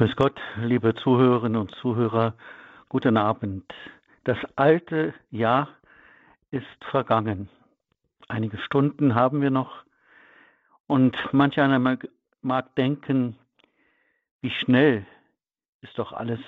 Grüß 0.00 0.16
Gott, 0.16 0.40
liebe 0.56 0.94
Zuhörerinnen 0.94 1.60
und 1.60 1.74
Zuhörer, 1.74 2.32
guten 2.88 3.18
Abend. 3.18 3.70
Das 4.24 4.38
alte 4.56 5.12
Jahr 5.30 5.68
ist 6.50 6.64
vergangen. 6.90 7.50
Einige 8.26 8.56
Stunden 8.56 9.14
haben 9.14 9.42
wir 9.42 9.50
noch 9.50 9.84
und 10.86 11.14
manch 11.32 11.60
einer 11.60 11.78
mag, 11.78 12.74
denken, 12.76 13.36
wie 14.40 14.48
schnell 14.48 15.04
ist 15.82 15.98
doch 15.98 16.14
alles 16.14 16.40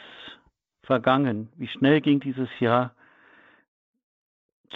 vergangen, 0.82 1.52
wie 1.56 1.68
schnell 1.68 2.00
ging 2.00 2.20
dieses 2.20 2.48
Jahr 2.58 2.94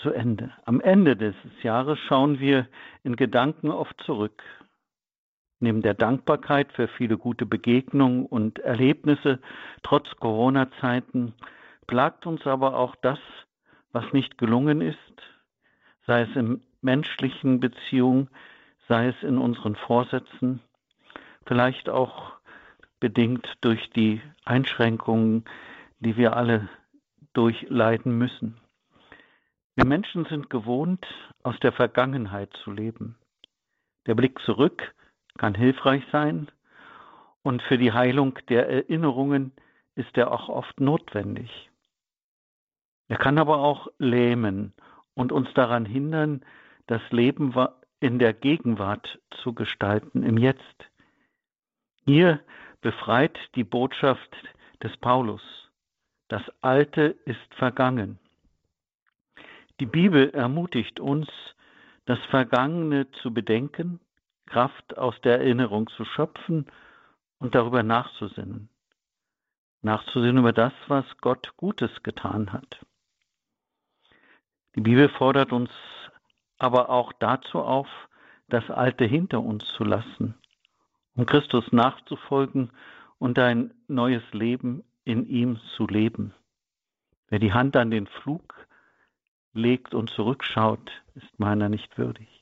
zu 0.03 0.11
Ende. 0.11 0.53
Am 0.67 0.83
Ende 0.83 1.17
des 1.17 1.35
Jahres 1.63 1.99
schauen 2.01 2.41
wir 2.41 2.69
in 3.05 3.17
Gedanken 3.17 3.71
oft 3.71 3.99
zurück. 4.03 4.43
Neben 5.59 5.81
der 5.81 5.95
Dankbarkeit 5.95 6.73
für 6.73 6.87
viele 6.87 7.17
gute 7.17 7.47
Begegnungen 7.47 8.27
und 8.27 8.59
Erlebnisse 8.59 9.41
trotz 9.83 10.15
Corona-Zeiten 10.17 11.35
plagt 11.87 12.27
uns 12.27 12.47
aber 12.47 12.77
auch 12.77 12.95
das, 12.97 13.19
was 13.93 14.13
nicht 14.13 14.37
gelungen 14.37 14.83
ist, 14.83 14.99
sei 16.07 16.23
es 16.23 16.37
in 16.37 16.63
menschlichen 16.83 17.61
Beziehungen, 17.61 18.29
sei 18.89 19.09
es 19.09 19.23
in 19.23 19.39
unseren 19.39 19.77
Vorsätzen, 19.77 20.61
vielleicht 21.47 21.89
auch 21.89 22.35
bedingt 23.01 23.49
durch 23.63 23.89
die 23.91 24.21
Einschränkungen, 24.45 25.45
die 26.01 26.17
wir 26.17 26.37
alle 26.37 26.69
durchleiden 27.33 28.17
müssen. 28.17 28.59
Wir 29.75 29.87
Menschen 29.87 30.25
sind 30.27 30.51
gewohnt, 30.51 31.07
aus 31.43 31.59
der 31.61 31.73
Vergangenheit 31.73 32.53
zu 32.65 32.71
leben. 32.71 33.17
Der 34.07 34.15
Blick 34.15 34.39
zurück 34.41 34.95
kann 35.37 35.55
hilfreich 35.55 36.03
sein 36.13 36.49
und 37.43 37.63
für 37.63 37.79
die 37.79 37.93
Heilung 37.93 38.39
der 38.49 38.69
Erinnerungen 38.69 39.53
ist 39.95 40.17
er 40.17 40.33
auch 40.33 40.49
oft 40.49 40.81
notwendig. 40.81 41.71
Er 43.09 43.19
kann 43.19 43.39
aber 43.39 43.59
auch 43.59 43.89
lähmen 43.99 44.73
und 45.15 45.33
uns 45.33 45.53
daran 45.55 45.87
hindern, 45.87 46.45
das 46.87 47.01
Leben 47.11 47.55
in 48.01 48.19
der 48.19 48.33
Gegenwart 48.33 49.21
zu 49.43 49.55
gestalten, 49.55 50.23
im 50.23 50.39
Jetzt. 50.39 50.91
Hier 52.05 52.41
befreit 52.81 53.39
die 53.55 53.65
Botschaft 53.65 54.37
des 54.83 54.97
Paulus. 54.99 55.43
Das 56.29 56.43
Alte 56.61 57.17
ist 57.25 57.55
vergangen. 57.55 58.19
Die 59.81 59.87
Bibel 59.87 60.31
ermutigt 60.31 61.01
uns, 61.01 61.29
das 62.07 62.19
Vergangene 62.31 63.11
zu 63.23 63.33
bedenken, 63.33 64.01
Kraft 64.47 64.97
aus 64.97 65.21
der 65.23 65.39
Erinnerung 65.39 65.89
zu 65.89 66.05
schöpfen 66.05 66.67
und 67.39 67.55
darüber 67.55 67.83
nachzusinnen. 67.83 68.69
Nachzusinnen 69.83 70.39
über 70.39 70.53
das, 70.53 70.73
was 70.89 71.05
Gott 71.21 71.53
Gutes 71.57 72.03
getan 72.03 72.53
hat. 72.53 72.85
Die 74.75 74.81
Bibel 74.81 75.09
fordert 75.09 75.53
uns 75.53 75.71
aber 76.59 76.91
auch 76.91 77.13
dazu 77.13 77.61
auf, 77.61 77.89
das 78.49 78.71
Alte 78.71 79.05
hinter 79.05 79.41
uns 79.41 79.67
zu 79.77 79.85
lassen, 79.85 80.35
um 81.15 81.27
Christus 81.27 81.73
nachzufolgen 81.73 82.71
und 83.19 83.39
ein 83.39 83.75
neues 83.89 84.23
Leben 84.33 84.85
in 85.05 85.27
ihm 85.27 85.59
zu 85.77 85.87
leben. 85.87 86.35
Wer 87.29 87.39
die 87.39 87.53
Hand 87.53 87.77
an 87.77 87.91
den 87.91 88.07
Flug 88.07 88.55
legt 89.53 89.95
und 89.95 90.11
zurückschaut, 90.11 90.91
ist 91.15 91.39
meiner 91.39 91.69
nicht 91.69 91.99
würdig. 91.99 92.36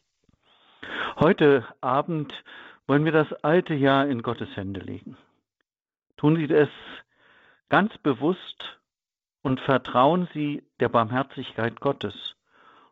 Heute 1.16 1.64
Abend 1.80 2.32
wollen 2.86 3.04
wir 3.04 3.12
das 3.12 3.32
alte 3.42 3.74
Jahr 3.74 4.06
in 4.06 4.22
Gottes 4.22 4.48
Hände 4.56 4.80
legen. 4.80 5.16
Tun 6.16 6.36
Sie 6.36 6.52
es 6.52 6.68
ganz 7.68 7.96
bewusst 7.98 8.80
und 9.42 9.60
vertrauen 9.60 10.28
Sie 10.32 10.62
der 10.80 10.88
Barmherzigkeit 10.88 11.80
Gottes 11.80 12.36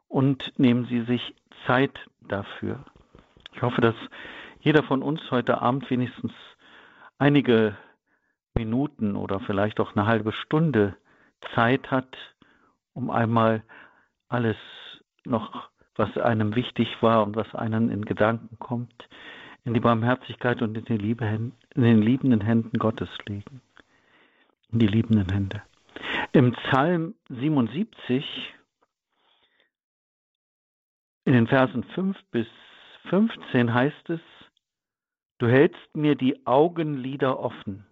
und 0.09 0.59
nehmen 0.59 0.87
Sie 0.87 1.03
sich 1.03 1.35
Zeit 1.67 1.99
dafür. 2.21 2.85
Ich 3.55 3.63
hoffe, 3.63 3.81
dass 3.81 3.95
jeder 4.61 4.83
von 4.83 5.03
uns 5.03 5.21
heute 5.31 5.61
Abend 5.61 5.91
wenigstens 5.91 6.33
einige 7.19 7.77
Minuten 8.55 9.17
oder 9.17 9.41
vielleicht 9.41 9.81
auch 9.81 9.95
eine 9.97 10.07
halbe 10.07 10.33
Stunde 10.33 10.97
Zeit 11.55 11.91
hat, 11.91 12.17
um 12.93 13.11
einmal 13.11 13.63
alles 14.29 14.57
noch, 15.25 15.71
was 15.97 16.17
einem 16.17 16.55
wichtig 16.55 17.03
war 17.03 17.25
und 17.25 17.37
was 17.37 17.55
einem 17.55 17.91
in 17.91 18.05
Gedanken 18.05 18.59
kommt, 18.59 19.09
in 19.65 19.75
die 19.75 19.81
Barmherzigkeit 19.81 20.63
und 20.63 20.77
in 20.77 20.85
die 20.85 20.97
Liebe, 20.97 21.25
in 21.27 21.53
den 21.83 22.03
liebenden 22.03 22.41
Händen 22.41 22.79
Gottes 22.79 23.09
legen. 23.27 23.61
In 24.73 24.79
die 24.79 24.87
liebenden 24.87 25.31
Hände. 25.31 25.63
Im 26.33 26.53
Psalm 26.53 27.15
77, 27.29 28.25
in 31.25 31.33
den 31.35 31.47
Versen 31.47 31.85
5 31.85 32.17
bis 32.31 32.47
15 33.09 33.73
heißt 33.73 34.11
es, 34.11 34.21
Du 35.39 35.49
hältst 35.49 35.97
mir 35.97 36.15
die 36.15 36.47
Augenlider 36.47 37.41
offen. 37.41 37.85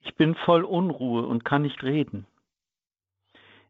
Ich 0.00 0.16
bin 0.16 0.34
voll 0.34 0.64
Unruhe 0.64 1.24
und 1.26 1.44
kann 1.44 1.62
nicht 1.62 1.82
reden. 1.84 2.26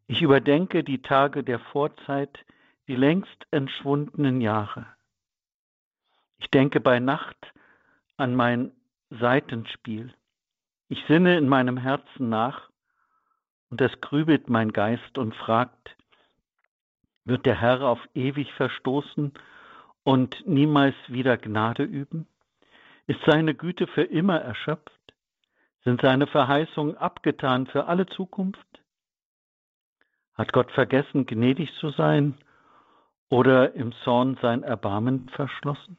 Ich 0.06 0.22
überdenke 0.22 0.82
die 0.82 1.02
Tage 1.02 1.44
der 1.44 1.58
Vorzeit, 1.58 2.44
die 2.88 2.96
längst 2.96 3.46
entschwundenen 3.50 4.40
Jahre. 4.40 4.86
Ich 6.38 6.50
denke 6.50 6.80
bei 6.80 7.00
Nacht 7.00 7.36
an 8.16 8.34
mein 8.34 8.72
Seitenspiel. 9.10 10.12
Ich 10.88 11.02
sinne 11.08 11.38
in 11.38 11.48
meinem 11.48 11.76
Herzen 11.76 12.28
nach, 12.28 12.70
und 13.70 13.80
es 13.80 14.00
grübelt 14.00 14.48
mein 14.48 14.72
Geist 14.72 15.18
und 15.18 15.34
fragt, 15.34 15.96
wird 17.24 17.46
der 17.46 17.60
Herr 17.60 17.82
auf 17.82 17.98
ewig 18.14 18.52
verstoßen 18.52 19.32
und 20.04 20.46
niemals 20.46 20.94
wieder 21.08 21.38
Gnade 21.38 21.82
üben? 21.82 22.28
Ist 23.06 23.20
seine 23.26 23.54
Güte 23.54 23.86
für 23.86 24.02
immer 24.02 24.38
erschöpft? 24.38 24.92
Sind 25.84 26.02
seine 26.02 26.26
Verheißungen 26.26 26.96
abgetan 26.96 27.66
für 27.66 27.86
alle 27.86 28.06
Zukunft? 28.06 28.66
Hat 30.34 30.52
Gott 30.52 30.70
vergessen, 30.72 31.26
gnädig 31.26 31.72
zu 31.80 31.90
sein 31.90 32.38
oder 33.34 33.74
im 33.74 33.90
Zorn 34.04 34.38
sein 34.40 34.62
Erbarmen 34.62 35.28
verschlossen? 35.30 35.98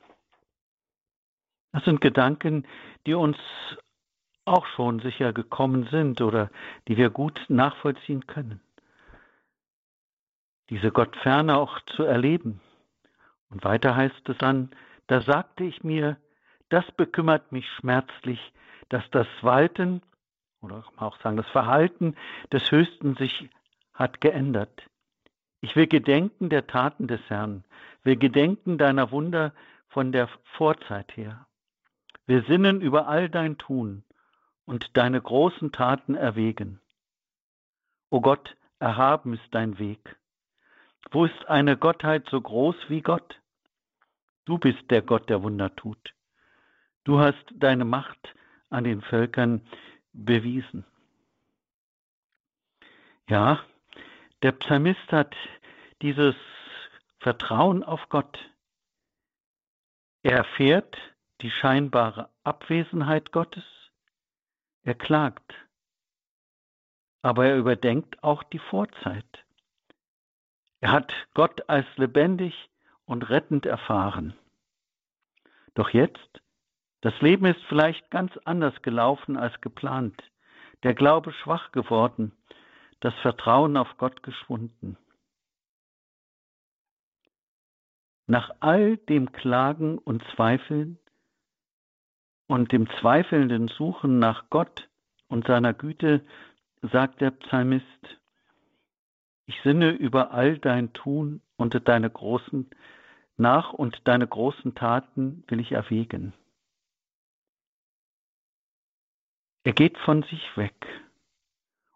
Das 1.74 1.84
sind 1.84 2.00
Gedanken, 2.00 2.66
die 3.06 3.14
uns 3.14 3.36
auch 4.46 4.66
schon 4.68 5.02
sicher 5.02 5.34
gekommen 5.34 5.86
sind 5.92 6.22
oder 6.22 6.50
die 6.88 6.96
wir 6.96 7.10
gut 7.10 7.44
nachvollziehen 7.50 8.26
können. 8.26 8.62
Diese 10.70 10.92
Gottferne 10.92 11.58
auch 11.58 11.82
zu 11.98 12.04
erleben. 12.04 12.62
Und 13.50 13.66
weiter 13.66 13.98
heißt 13.98 14.30
es 14.30 14.38
dann, 14.38 14.74
da 15.08 15.20
sagte 15.20 15.66
ich 15.66 15.84
mir, 15.84 16.16
das 16.70 16.90
bekümmert 16.94 17.52
mich 17.52 17.70
schmerzlich, 17.74 18.40
dass 18.88 19.04
das 19.12 19.28
Walten 19.42 20.02
oder 20.62 20.86
auch 20.96 21.20
sagen 21.20 21.36
das 21.36 21.50
Verhalten 21.50 22.16
des 22.54 22.72
Höchsten 22.72 23.18
sich 23.18 23.50
hat 23.94 24.22
geändert. 24.22 24.88
Ich 25.66 25.76
will 25.76 25.88
gedenken 25.88 26.50
der 26.50 26.68
Taten 26.68 27.08
des 27.08 27.22
Herrn, 27.28 27.64
will 28.04 28.18
gedenken 28.18 28.78
deiner 28.78 29.10
Wunder 29.10 29.52
von 29.88 30.12
der 30.12 30.30
Vorzeit 30.56 31.18
her. 31.18 31.48
Wir 32.28 32.44
sinnen 32.44 32.82
über 32.82 33.08
all 33.08 33.30
dein 33.30 33.58
Tun 33.58 34.04
und 34.66 34.96
deine 34.96 35.20
großen 35.20 35.72
Taten 35.72 36.14
erwägen. 36.14 36.82
O 38.12 38.22
Gott, 38.22 38.56
erhaben 38.78 39.34
ist 39.34 39.48
dein 39.50 39.80
Weg. 39.80 40.18
Wo 41.10 41.26
ist 41.26 41.48
eine 41.48 41.78
Gottheit 41.78 42.28
so 42.30 42.40
groß 42.40 42.76
wie 42.90 43.02
Gott? 43.02 43.42
Du 44.46 44.60
bist 44.60 44.92
der 44.92 45.02
Gott, 45.02 45.30
der 45.30 45.42
Wunder 45.42 45.76
tut. 45.76 46.14
Du 47.06 47.18
hast 47.18 47.44
deine 47.56 47.86
Macht 47.86 48.36
an 48.70 48.84
den 48.84 49.02
Völkern 49.02 49.62
bewiesen. 50.14 50.86
Ja, 53.28 53.62
der 54.44 54.52
Psalmist 54.52 55.12
hat 55.12 55.36
dieses 56.02 56.36
Vertrauen 57.20 57.84
auf 57.84 58.10
Gott. 58.10 58.38
Er 60.24 60.38
erfährt 60.38 60.96
die 61.42 61.52
scheinbare 61.52 62.30
Abwesenheit 62.44 63.32
Gottes. 63.32 63.64
Er 64.84 64.96
klagt. 64.96 65.54
Aber 67.22 67.46
er 67.46 67.58
überdenkt 67.58 68.24
auch 68.24 68.44
die 68.44 68.60
Vorzeit. 68.60 69.46
Er 70.82 70.92
hat 70.92 71.12
Gott 71.34 71.68
als 71.70 71.88
lebendig 71.96 72.54
und 73.06 73.30
rettend 73.30 73.66
erfahren. 73.66 74.36
Doch 75.74 75.90
jetzt, 75.90 76.42
das 77.02 77.20
Leben 77.22 77.46
ist 77.46 77.62
vielleicht 77.68 78.10
ganz 78.12 78.38
anders 78.46 78.80
gelaufen 78.82 79.38
als 79.38 79.60
geplant, 79.62 80.22
der 80.84 80.94
Glaube 80.94 81.34
schwach 81.34 81.72
geworden, 81.72 82.32
das 83.00 83.14
Vertrauen 83.22 83.78
auf 83.78 83.98
Gott 83.98 84.24
geschwunden. 84.24 84.98
Nach 88.28 88.56
all 88.60 88.98
dem 88.98 89.32
Klagen 89.32 89.98
und 89.98 90.24
Zweifeln 90.36 90.98
Und 92.48 92.72
dem 92.72 92.90
zweifelnden 93.00 93.68
Suchen 93.68 94.20
nach 94.20 94.50
Gott 94.50 94.90
und 95.28 95.48
seiner 95.48 95.74
Güte 95.74 96.26
sagt 96.82 97.22
der 97.22 97.32
Psalmist, 97.32 97.86
ich 99.48 99.60
sinne 99.64 99.92
über 99.92 100.32
all 100.32 100.58
dein 100.60 100.94
Tun 100.94 101.42
und 101.58 101.88
deine 101.88 102.10
großen 102.10 102.70
nach 103.38 103.74
und 103.74 104.08
deine 104.08 104.28
großen 104.28 104.76
Taten 104.76 105.44
will 105.48 105.60
ich 105.60 105.72
erwägen. 105.72 106.34
Er 109.64 109.74
geht 109.74 109.98
von 109.98 110.24
sich 110.24 110.58
weg. 110.58 110.76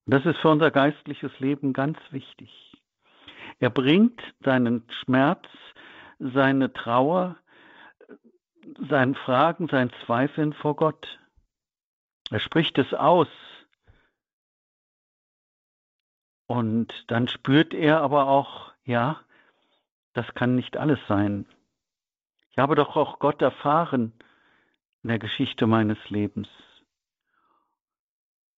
Und 0.05 0.13
das 0.13 0.25
ist 0.25 0.39
für 0.39 0.49
unser 0.49 0.71
geistliches 0.71 1.31
Leben 1.39 1.71
ganz 1.73 1.97
wichtig. 2.11 2.51
Er 3.59 3.69
bringt 3.69 4.21
seinen 4.43 4.83
Schmerz, 5.03 5.45
seine 6.19 6.71
Trauer, 6.73 7.37
sein 8.89 9.15
Fragen, 9.15 9.67
sein 9.67 9.91
Zweifeln 10.05 10.53
vor 10.53 10.75
Gott. 10.75 11.19
Er 12.29 12.39
spricht 12.39 12.77
es 12.77 12.93
aus. 12.93 13.27
Und 16.45 16.93
dann 17.07 17.27
spürt 17.27 17.73
er 17.73 18.01
aber 18.01 18.27
auch, 18.27 18.71
ja, 18.83 19.21
das 20.13 20.27
kann 20.33 20.55
nicht 20.55 20.77
alles 20.77 20.99
sein. 21.07 21.45
Ich 22.51 22.57
habe 22.57 22.75
doch 22.75 22.95
auch 22.95 23.19
Gott 23.19 23.41
erfahren 23.41 24.13
in 25.03 25.09
der 25.09 25.19
Geschichte 25.19 25.67
meines 25.67 25.97
Lebens. 26.09 26.49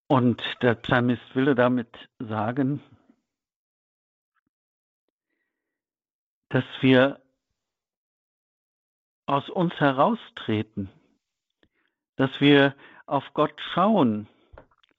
Und 0.07 0.41
der 0.61 0.75
Psalmist 0.75 1.35
will 1.35 1.53
damit 1.55 2.09
sagen, 2.19 2.81
dass 6.49 6.65
wir 6.81 7.20
aus 9.31 9.49
uns 9.49 9.73
heraustreten, 9.79 10.89
dass 12.17 12.41
wir 12.41 12.75
auf 13.05 13.23
Gott 13.33 13.53
schauen, 13.73 14.27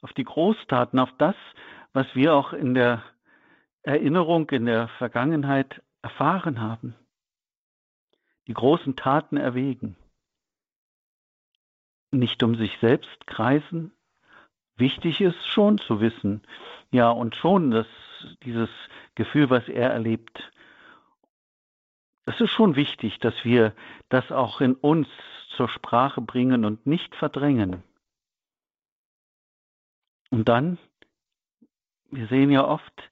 auf 0.00 0.14
die 0.14 0.25
Großtaten, 0.25 0.99
auf 0.99 1.11
das, 1.19 1.37
was 1.93 2.06
wir 2.14 2.34
auch 2.34 2.55
in 2.55 2.73
der 2.73 3.02
Erinnerung, 3.82 4.49
in 4.49 4.64
der 4.64 4.88
Vergangenheit 4.88 5.82
erfahren 6.00 6.62
haben, 6.62 6.94
die 8.46 8.55
großen 8.55 8.96
Taten 8.96 9.37
erwägen, 9.37 9.96
nicht 12.11 12.43
um 12.43 12.55
sich 12.55 12.79
selbst 12.81 13.26
kreisen. 13.26 13.93
Wichtig 14.76 15.20
ist 15.20 15.46
schon 15.46 15.76
zu 15.76 16.00
wissen, 16.00 16.40
ja, 16.90 17.11
und 17.11 17.37
schon 17.37 17.70
dass 17.70 17.87
dieses 18.44 18.70
Gefühl, 19.14 19.50
was 19.50 19.69
er 19.69 19.90
erlebt, 19.90 20.50
es 22.26 22.40
ist 22.40 22.50
schon 22.50 22.76
wichtig, 22.76 23.19
dass 23.19 23.44
wir 23.44 23.74
das 24.08 24.30
auch 24.30 24.60
in 24.60 24.74
uns 24.74 25.08
zur 25.56 25.69
Sprache 25.69 26.20
bringen 26.20 26.64
und 26.64 26.86
nicht 26.86 27.14
verdrängen. 27.16 27.82
Und 30.30 30.48
dann, 30.48 30.78
wir 32.10 32.26
sehen 32.28 32.50
ja 32.50 32.66
oft 32.66 33.10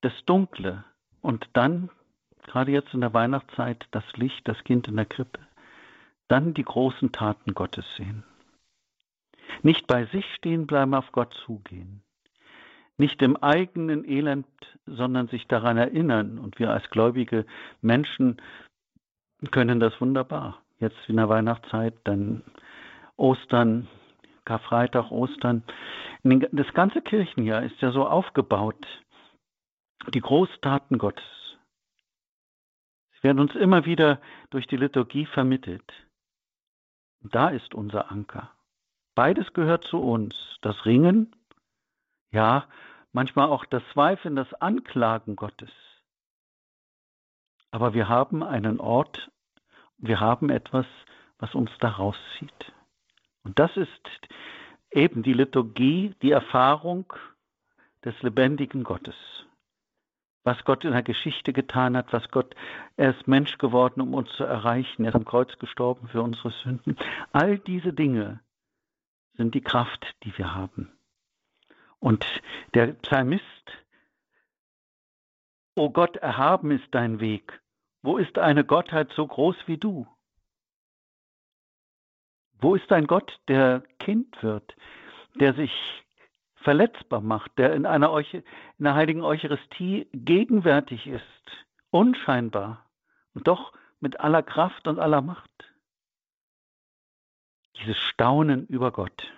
das 0.00 0.12
Dunkle 0.24 0.84
und 1.20 1.48
dann, 1.52 1.90
gerade 2.44 2.70
jetzt 2.70 2.94
in 2.94 3.00
der 3.00 3.12
Weihnachtszeit, 3.12 3.86
das 3.90 4.04
Licht, 4.14 4.46
das 4.48 4.62
Kind 4.64 4.88
in 4.88 4.96
der 4.96 5.06
Krippe, 5.06 5.40
dann 6.28 6.54
die 6.54 6.64
großen 6.64 7.12
Taten 7.12 7.54
Gottes 7.54 7.84
sehen. 7.96 8.22
Nicht 9.62 9.86
bei 9.86 10.06
sich 10.06 10.24
stehen 10.34 10.66
bleiben, 10.66 10.94
auf 10.94 11.10
Gott 11.12 11.34
zugehen 11.44 12.02
nicht 12.98 13.22
im 13.22 13.36
eigenen 13.36 14.04
Elend, 14.04 14.46
sondern 14.96 15.28
sich 15.28 15.46
daran 15.46 15.76
erinnern. 15.76 16.38
Und 16.38 16.58
wir 16.58 16.70
als 16.70 16.88
gläubige 16.90 17.46
Menschen 17.80 18.40
können 19.50 19.80
das 19.80 20.00
wunderbar. 20.00 20.62
Jetzt 20.78 20.96
in 21.08 21.16
der 21.16 21.28
Weihnachtszeit, 21.28 21.94
dann 22.04 22.42
Ostern, 23.16 23.88
Karfreitag, 24.44 25.10
Ostern. 25.10 25.62
Das 26.22 26.72
ganze 26.74 27.02
Kirchenjahr 27.02 27.62
ist 27.62 27.80
ja 27.80 27.90
so 27.90 28.06
aufgebaut. 28.06 28.86
Die 30.14 30.20
Großtaten 30.20 30.98
Gottes. 30.98 31.24
Sie 33.16 33.24
werden 33.24 33.40
uns 33.40 33.54
immer 33.56 33.84
wieder 33.84 34.20
durch 34.50 34.66
die 34.68 34.76
Liturgie 34.76 35.26
vermittelt. 35.26 35.92
Da 37.20 37.48
ist 37.48 37.74
unser 37.74 38.10
Anker. 38.10 38.52
Beides 39.16 39.52
gehört 39.52 39.84
zu 39.84 39.98
uns. 39.98 40.34
Das 40.62 40.86
Ringen, 40.86 41.34
ja, 42.30 42.66
manchmal 43.18 43.48
auch 43.48 43.64
das 43.64 43.82
Zweifeln, 43.92 44.36
das 44.36 44.54
Anklagen 44.54 45.34
Gottes. 45.34 45.72
Aber 47.72 47.92
wir 47.92 48.08
haben 48.08 48.44
einen 48.44 48.78
Ort, 48.78 49.32
wir 49.96 50.20
haben 50.20 50.50
etwas, 50.50 50.86
was 51.40 51.52
uns 51.52 51.68
da 51.80 51.88
rauszieht. 51.88 52.72
Und 53.42 53.58
das 53.58 53.76
ist 53.76 54.08
eben 54.92 55.24
die 55.24 55.32
Liturgie, 55.32 56.14
die 56.22 56.30
Erfahrung 56.30 57.12
des 58.04 58.14
lebendigen 58.22 58.84
Gottes. 58.84 59.16
Was 60.44 60.64
Gott 60.64 60.84
in 60.84 60.92
der 60.92 61.02
Geschichte 61.02 61.52
getan 61.52 61.96
hat, 61.96 62.12
was 62.12 62.30
Gott, 62.30 62.54
er 62.96 63.10
ist 63.16 63.26
Mensch 63.26 63.58
geworden, 63.58 64.00
um 64.00 64.14
uns 64.14 64.30
zu 64.34 64.44
erreichen, 64.44 65.02
er 65.02 65.08
ist 65.08 65.16
am 65.16 65.24
Kreuz 65.24 65.58
gestorben 65.58 66.06
für 66.06 66.22
unsere 66.22 66.52
Sünden. 66.52 66.96
All 67.32 67.58
diese 67.58 67.92
Dinge 67.92 68.38
sind 69.32 69.56
die 69.56 69.60
Kraft, 69.60 70.14
die 70.22 70.38
wir 70.38 70.54
haben. 70.54 70.92
Und 72.00 72.24
der 72.74 72.88
Psalmist, 72.94 73.44
O 75.74 75.90
Gott, 75.90 76.16
erhaben 76.16 76.70
ist 76.72 76.88
dein 76.90 77.20
Weg. 77.20 77.60
Wo 78.02 78.18
ist 78.18 78.38
eine 78.38 78.64
Gottheit 78.64 79.12
so 79.12 79.26
groß 79.26 79.56
wie 79.66 79.78
du? 79.78 80.06
Wo 82.60 82.74
ist 82.74 82.90
ein 82.90 83.06
Gott, 83.06 83.40
der 83.46 83.82
Kind 84.00 84.42
wird, 84.42 84.74
der 85.36 85.54
sich 85.54 85.72
verletzbar 86.56 87.20
macht, 87.20 87.56
der 87.58 87.74
in 87.74 87.86
einer, 87.86 88.10
Euch 88.10 88.34
in 88.34 88.44
einer 88.80 88.94
heiligen 88.94 89.22
Eucharistie 89.22 90.08
gegenwärtig 90.12 91.06
ist, 91.06 91.66
unscheinbar 91.90 92.90
und 93.34 93.46
doch 93.46 93.72
mit 94.00 94.18
aller 94.18 94.42
Kraft 94.42 94.88
und 94.88 94.98
aller 94.98 95.22
Macht? 95.22 95.72
Dieses 97.76 97.98
Staunen 97.98 98.66
über 98.66 98.90
Gott. 98.90 99.32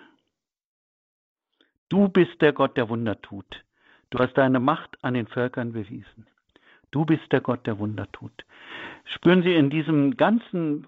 Du 1.91 2.07
bist 2.07 2.41
der 2.41 2.53
Gott, 2.53 2.77
der 2.77 2.87
Wunder 2.87 3.21
tut. 3.21 3.65
Du 4.11 4.19
hast 4.19 4.37
deine 4.37 4.61
Macht 4.61 4.97
an 5.03 5.13
den 5.13 5.27
Völkern 5.27 5.73
bewiesen. 5.73 6.25
Du 6.89 7.03
bist 7.03 7.29
der 7.33 7.41
Gott, 7.41 7.67
der 7.67 7.79
Wunder 7.79 8.09
tut. 8.13 8.45
Spüren 9.03 9.43
Sie 9.43 9.53
in 9.53 9.69
diesem 9.69 10.15
ganzen 10.15 10.87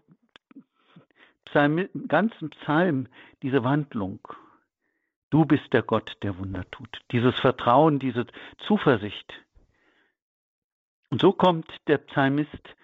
Psalm, 1.43 1.89
ganzen 2.07 2.51
Psalm 2.51 3.07
diese 3.41 3.65
Wandlung. 3.65 4.25
Du 5.29 5.43
bist 5.43 5.73
der 5.73 5.81
Gott, 5.83 6.15
der 6.21 6.37
Wunder 6.37 6.63
tut. 6.71 7.01
Dieses 7.11 7.37
Vertrauen, 7.37 7.99
diese 7.99 8.25
Zuversicht. 8.65 9.33
Und 11.09 11.19
so 11.19 11.33
kommt 11.33 11.69
der 11.87 11.97
Psalmist 11.97 12.75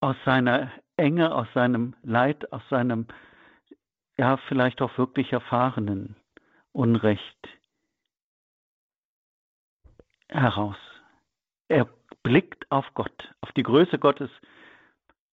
aus 0.00 0.16
seiner 0.24 0.72
Enge, 0.96 1.34
aus 1.34 1.48
seinem 1.52 1.94
Leid, 2.02 2.50
aus 2.50 2.62
seinem 2.70 3.06
ja 4.20 4.36
vielleicht 4.48 4.82
auch 4.82 4.98
wirklich 4.98 5.32
erfahrenen 5.32 6.14
Unrecht 6.72 7.48
heraus. 10.28 10.76
Er 11.68 11.88
blickt 12.22 12.70
auf 12.70 12.84
Gott, 12.92 13.34
auf 13.40 13.50
die 13.52 13.62
Größe 13.62 13.98
Gottes. 13.98 14.30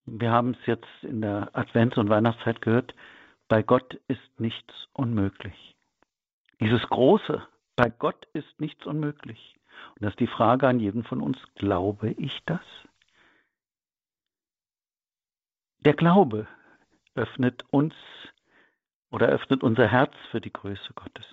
Wir 0.06 0.32
haben 0.32 0.51
es 0.51 0.65
jetzt 0.65 0.88
in 1.01 1.20
der 1.20 1.53
Advents- 1.53 1.98
und 1.98 2.08
Weihnachtszeit 2.08 2.62
gehört, 2.62 2.96
bei 3.50 3.62
Gott 3.62 3.96
ist 4.08 4.39
nichts 4.39 4.74
unmöglich. 4.94 5.75
Dieses 6.62 6.82
Große, 6.84 7.46
bei 7.75 7.89
Gott 7.89 8.25
ist 8.32 8.58
nichts 8.62 8.86
unmöglich. 8.86 9.56
Und 9.96 10.03
das 10.03 10.12
ist 10.12 10.22
die 10.22 10.27
Frage 10.27 10.65
an 10.65 10.79
jeden 10.79 11.03
von 11.03 11.22
uns, 11.22 11.38
glaube 11.56 12.12
ich 12.12 12.39
das? 12.46 12.62
Der 15.79 15.94
Glaube 15.94 16.48
öffnet 17.15 17.65
uns 17.70 17.94
oder 19.12 19.28
öffnet 19.28 19.64
unser 19.64 19.88
Herz 19.88 20.14
für 20.32 20.42
die 20.42 20.52
Größe 20.52 20.94
Gottes. 20.94 21.26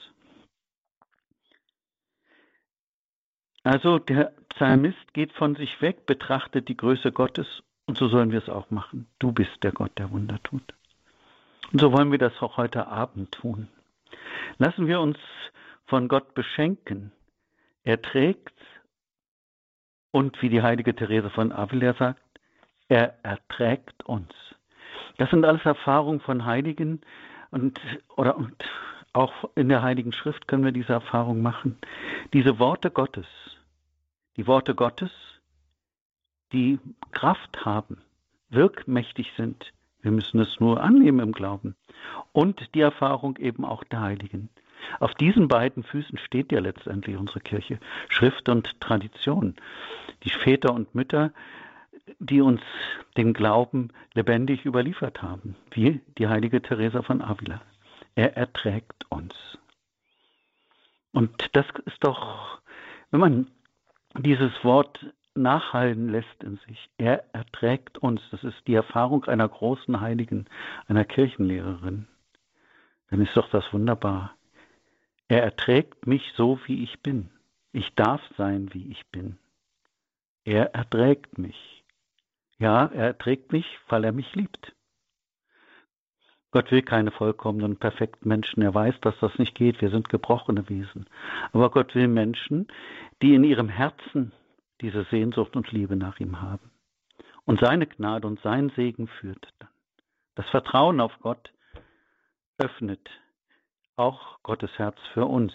Also 3.64 3.98
der 3.98 4.32
Psalmist 4.50 5.14
geht 5.14 5.32
von 5.32 5.56
sich 5.56 5.80
weg, 5.80 6.06
betrachtet 6.06 6.68
die 6.68 6.76
Größe 6.76 7.12
Gottes 7.12 7.62
und 7.86 7.98
so 7.98 8.08
sollen 8.08 8.30
wir 8.30 8.38
es 8.38 8.48
auch 8.48 8.70
machen. 8.70 9.06
Du 9.18 9.32
bist 9.32 9.62
der 9.62 9.72
Gott, 9.72 9.92
der 9.98 10.10
Wunder 10.10 10.42
tut. 10.42 10.74
Und 11.72 11.80
so 11.80 11.92
wollen 11.92 12.12
wir 12.12 12.18
das 12.18 12.40
auch 12.40 12.56
heute 12.56 12.86
Abend 12.86 13.32
tun. 13.32 13.68
Lassen 14.58 14.86
wir 14.86 15.00
uns 15.00 15.18
von 15.86 16.08
Gott 16.08 16.34
beschenken. 16.34 17.10
Er 17.82 18.00
trägt 18.00 18.54
und 20.10 20.40
wie 20.42 20.48
die 20.48 20.62
heilige 20.62 20.94
Therese 20.94 21.30
von 21.30 21.50
Avila 21.50 21.94
sagt, 21.94 22.20
er 22.88 23.18
erträgt 23.24 24.04
uns. 24.04 24.32
Das 25.16 25.30
sind 25.30 25.44
alles 25.44 25.64
Erfahrungen 25.64 26.20
von 26.20 26.44
Heiligen, 26.44 27.00
und, 27.54 27.80
oder, 28.16 28.36
und 28.36 28.52
auch 29.12 29.48
in 29.54 29.68
der 29.68 29.82
Heiligen 29.82 30.12
Schrift 30.12 30.48
können 30.48 30.64
wir 30.64 30.72
diese 30.72 30.92
Erfahrung 30.92 31.40
machen. 31.40 31.78
Diese 32.32 32.58
Worte 32.58 32.90
Gottes, 32.90 33.26
die 34.36 34.46
Worte 34.46 34.74
Gottes, 34.74 35.12
die 36.52 36.80
Kraft 37.12 37.64
haben, 37.64 37.98
wirkmächtig 38.50 39.32
sind, 39.36 39.72
Wir 40.02 40.10
müssen 40.10 40.38
es 40.38 40.60
nur 40.60 40.82
annehmen 40.82 41.20
im 41.20 41.32
Glauben. 41.32 41.76
Und 42.32 42.74
die 42.74 42.82
Erfahrung 42.82 43.38
eben 43.38 43.64
auch 43.64 43.84
der 43.84 44.02
Heiligen. 44.02 44.50
Auf 45.00 45.14
diesen 45.14 45.48
beiden 45.48 45.82
Füßen 45.82 46.18
steht 46.18 46.52
ja 46.52 46.60
letztendlich 46.60 47.16
unsere 47.16 47.40
Kirche. 47.40 47.78
Schrift 48.10 48.50
und 48.50 48.78
Tradition. 48.82 49.54
Die 50.24 50.30
Väter 50.30 50.74
und 50.74 50.94
Mütter, 50.94 51.32
die 52.18 52.40
uns 52.40 52.60
den 53.16 53.32
Glauben 53.32 53.88
lebendig 54.14 54.64
überliefert 54.64 55.22
haben, 55.22 55.56
wie 55.70 56.00
die 56.18 56.28
heilige 56.28 56.60
Teresa 56.62 57.02
von 57.02 57.22
Avila. 57.22 57.62
Er 58.14 58.36
erträgt 58.36 59.10
uns. 59.10 59.34
Und 61.12 61.50
das 61.52 61.66
ist 61.86 62.02
doch, 62.02 62.60
wenn 63.10 63.20
man 63.20 63.50
dieses 64.18 64.52
Wort 64.64 65.12
nachhallen 65.34 66.08
lässt 66.08 66.42
in 66.42 66.58
sich. 66.66 66.88
Er 66.96 67.24
erträgt 67.34 67.98
uns. 67.98 68.20
Das 68.30 68.44
ist 68.44 68.66
die 68.66 68.74
Erfahrung 68.74 69.24
einer 69.24 69.48
großen 69.48 70.00
Heiligen, 70.00 70.46
einer 70.86 71.04
Kirchenlehrerin. 71.04 72.06
Dann 73.10 73.20
ist 73.20 73.36
doch 73.36 73.50
das 73.50 73.64
wunderbar. 73.72 74.34
Er 75.28 75.42
erträgt 75.42 76.06
mich 76.06 76.32
so, 76.36 76.60
wie 76.66 76.84
ich 76.84 77.00
bin. 77.00 77.30
Ich 77.72 77.94
darf 77.94 78.20
sein, 78.36 78.72
wie 78.72 78.90
ich 78.90 79.06
bin. 79.10 79.38
Er 80.44 80.74
erträgt 80.74 81.38
mich. 81.38 81.73
Ja, 82.58 82.86
er 82.86 83.06
erträgt 83.06 83.52
mich, 83.52 83.66
weil 83.88 84.04
er 84.04 84.12
mich 84.12 84.34
liebt. 84.34 84.74
Gott 86.52 86.70
will 86.70 86.82
keine 86.82 87.10
vollkommenen, 87.10 87.78
perfekten 87.78 88.28
Menschen. 88.28 88.62
Er 88.62 88.72
weiß, 88.72 88.94
dass 89.00 89.18
das 89.20 89.36
nicht 89.38 89.56
geht. 89.56 89.80
Wir 89.80 89.90
sind 89.90 90.08
gebrochene 90.08 90.68
Wesen. 90.68 91.06
Aber 91.52 91.70
Gott 91.70 91.94
will 91.96 92.06
Menschen, 92.06 92.68
die 93.22 93.34
in 93.34 93.42
ihrem 93.42 93.68
Herzen 93.68 94.32
diese 94.80 95.04
Sehnsucht 95.10 95.56
und 95.56 95.72
Liebe 95.72 95.96
nach 95.96 96.20
ihm 96.20 96.40
haben. 96.40 96.70
Und 97.44 97.60
seine 97.60 97.86
Gnade 97.86 98.26
und 98.26 98.40
sein 98.40 98.70
Segen 98.76 99.08
führt 99.08 99.52
dann. 99.58 99.68
Das 100.36 100.48
Vertrauen 100.50 101.00
auf 101.00 101.12
Gott 101.20 101.52
öffnet 102.58 103.10
auch 103.96 104.42
Gottes 104.42 104.70
Herz 104.78 104.98
für 105.12 105.24
uns. 105.26 105.52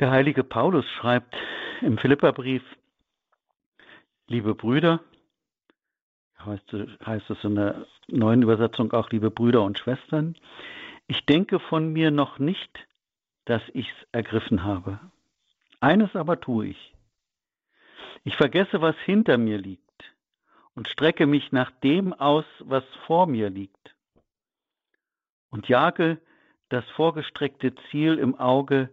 Der 0.00 0.10
heilige 0.10 0.44
Paulus 0.44 0.84
schreibt 0.98 1.34
im 1.80 1.98
Philipperbrief, 1.98 2.62
liebe 4.26 4.54
Brüder, 4.54 5.00
heißt, 6.38 6.74
heißt 7.04 7.30
es 7.30 7.44
in 7.44 7.54
der 7.54 7.86
neuen 8.08 8.42
Übersetzung 8.42 8.92
auch, 8.92 9.10
liebe 9.10 9.30
Brüder 9.30 9.62
und 9.62 9.78
Schwestern, 9.78 10.36
ich 11.06 11.24
denke 11.26 11.58
von 11.58 11.92
mir 11.92 12.10
noch 12.10 12.38
nicht, 12.38 12.86
dass 13.44 13.62
ich's 13.72 13.94
ergriffen 14.12 14.64
habe. 14.64 14.98
Eines 15.80 16.16
aber 16.16 16.40
tue 16.40 16.68
ich. 16.68 16.94
Ich 18.24 18.36
vergesse, 18.36 18.80
was 18.80 18.96
hinter 19.04 19.36
mir 19.36 19.58
liegt 19.58 19.82
und 20.74 20.88
strecke 20.88 21.26
mich 21.26 21.52
nach 21.52 21.70
dem 21.82 22.14
aus, 22.14 22.46
was 22.60 22.84
vor 23.06 23.26
mir 23.26 23.50
liegt 23.50 23.94
und 25.50 25.68
jage 25.68 26.18
das 26.70 26.84
vorgestreckte 26.96 27.74
Ziel 27.90 28.18
im 28.18 28.34
Auge 28.34 28.88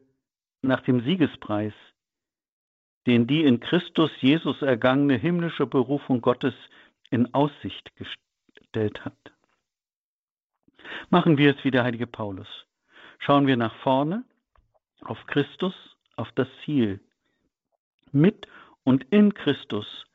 nach 0.61 0.81
dem 0.81 1.01
Siegespreis, 1.01 1.73
den 3.07 3.27
die 3.27 3.43
in 3.43 3.59
Christus 3.59 4.11
Jesus 4.19 4.61
ergangene 4.61 5.15
himmlische 5.15 5.65
Berufung 5.65 6.21
Gottes 6.21 6.53
in 7.09 7.33
Aussicht 7.33 7.89
gestellt 7.95 9.03
hat. 9.03 9.17
Machen 11.09 11.37
wir 11.37 11.55
es 11.55 11.63
wie 11.63 11.71
der 11.71 11.83
heilige 11.83 12.07
Paulus. 12.07 12.47
Schauen 13.19 13.47
wir 13.47 13.57
nach 13.57 13.75
vorne 13.77 14.23
auf 15.01 15.25
Christus, 15.27 15.73
auf 16.15 16.31
das 16.33 16.47
Ziel. 16.63 16.99
Mit 18.11 18.47
und 18.83 19.03
in 19.11 19.33
Christus 19.33 20.05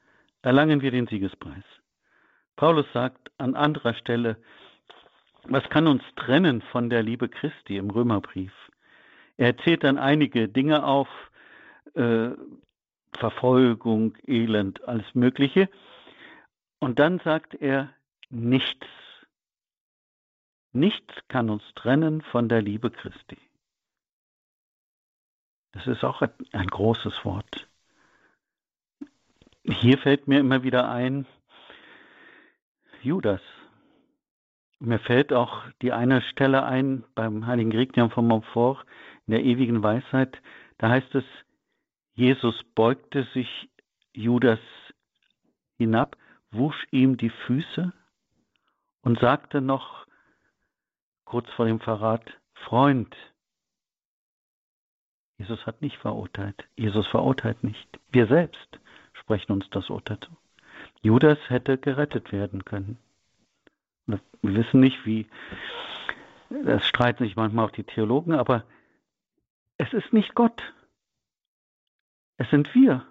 erlangen 0.43 0.81
wir 0.81 0.91
den 0.91 1.07
Siegespreis. 1.07 1.65
Paulus 2.57 2.87
sagt 2.93 3.31
an 3.39 3.55
anderer 3.55 3.95
Stelle, 3.95 4.37
was 5.45 5.69
kann 5.71 5.87
uns 5.87 6.03
trennen 6.17 6.63
von 6.73 6.91
der 6.91 7.03
Liebe 7.03 7.29
Christi 7.29 7.77
im 7.77 7.91
Römerbrief? 7.91 8.53
Er 9.37 9.57
zählt 9.59 9.85
dann 9.85 9.99
einige 9.99 10.49
Dinge 10.49 10.85
auf, 10.85 11.09
äh, 11.95 12.31
Verfolgung, 13.17 14.17
Elend, 14.27 14.87
alles 14.89 15.15
Mögliche. 15.15 15.69
Und 16.79 16.99
dann 16.99 17.19
sagt 17.21 17.55
er, 17.55 17.93
nichts. 18.29 18.87
Nichts 20.73 21.15
kann 21.29 21.51
uns 21.51 21.63
trennen 21.75 22.21
von 22.21 22.49
der 22.49 22.63
Liebe 22.63 22.91
Christi. 22.91 23.39
Das 25.73 25.87
ist 25.87 26.05
auch 26.05 26.23
ein 26.23 26.67
großes 26.67 27.25
Wort. 27.25 27.69
Hier 29.63 29.99
fällt 29.99 30.29
mir 30.29 30.41
immer 30.41 30.63
wieder 30.63 30.91
ein, 30.91 31.27
Judas. 33.03 33.41
Mir 34.79 34.99
fällt 34.99 35.33
auch 35.33 35.63
die 35.83 35.93
eine 35.93 36.21
Stelle 36.23 36.65
ein 36.65 37.05
beim 37.15 37.47
heiligen 37.47 37.71
Grignion 37.71 38.11
von 38.11 38.27
Montfort 38.27 38.85
in 39.27 39.33
der 39.33 39.45
ewigen 39.45 39.83
Weisheit. 39.83 40.41
Da 40.79 40.91
heißt 40.91 41.15
es, 41.15 41.25
Jesus 42.17 42.65
beugte 42.75 43.29
sich 43.35 43.69
Judas 44.15 44.59
hinab, 45.77 46.17
wusch 46.51 46.87
ihm 46.91 47.19
die 47.19 47.31
Füße 47.31 47.93
und 49.03 49.21
sagte 49.21 49.61
noch 49.61 50.07
kurz 51.27 51.49
vor 51.51 51.67
dem 51.67 51.81
Verrat, 51.81 52.25
Freund, 52.55 53.15
Jesus 55.39 55.67
hat 55.67 55.83
nicht 55.83 55.99
verurteilt. 55.99 56.65
Jesus 56.77 57.07
verurteilt 57.07 57.63
nicht. 57.63 57.87
Wir 58.11 58.27
selbst 58.27 58.81
sprechen 59.13 59.53
uns 59.53 59.69
das 59.71 59.91
Urteil 59.91 60.19
zu. 60.21 60.31
Judas 61.03 61.39
hätte 61.49 61.77
gerettet 61.77 62.33
werden 62.33 62.65
können. 62.65 62.99
Wir 64.07 64.21
wissen 64.41 64.81
nicht, 64.81 65.05
wie, 65.05 65.27
das 66.49 66.87
streiten 66.87 67.25
sich 67.25 67.37
manchmal 67.37 67.67
auch 67.67 67.73
die 67.73 67.85
Theologen, 67.85 68.33
aber 68.33 68.65
es 69.77 69.93
ist 69.93 70.13
nicht 70.15 70.35
Gott. 70.35 70.63
Es 72.39 72.49
sind 72.51 72.75
wir. 72.75 73.05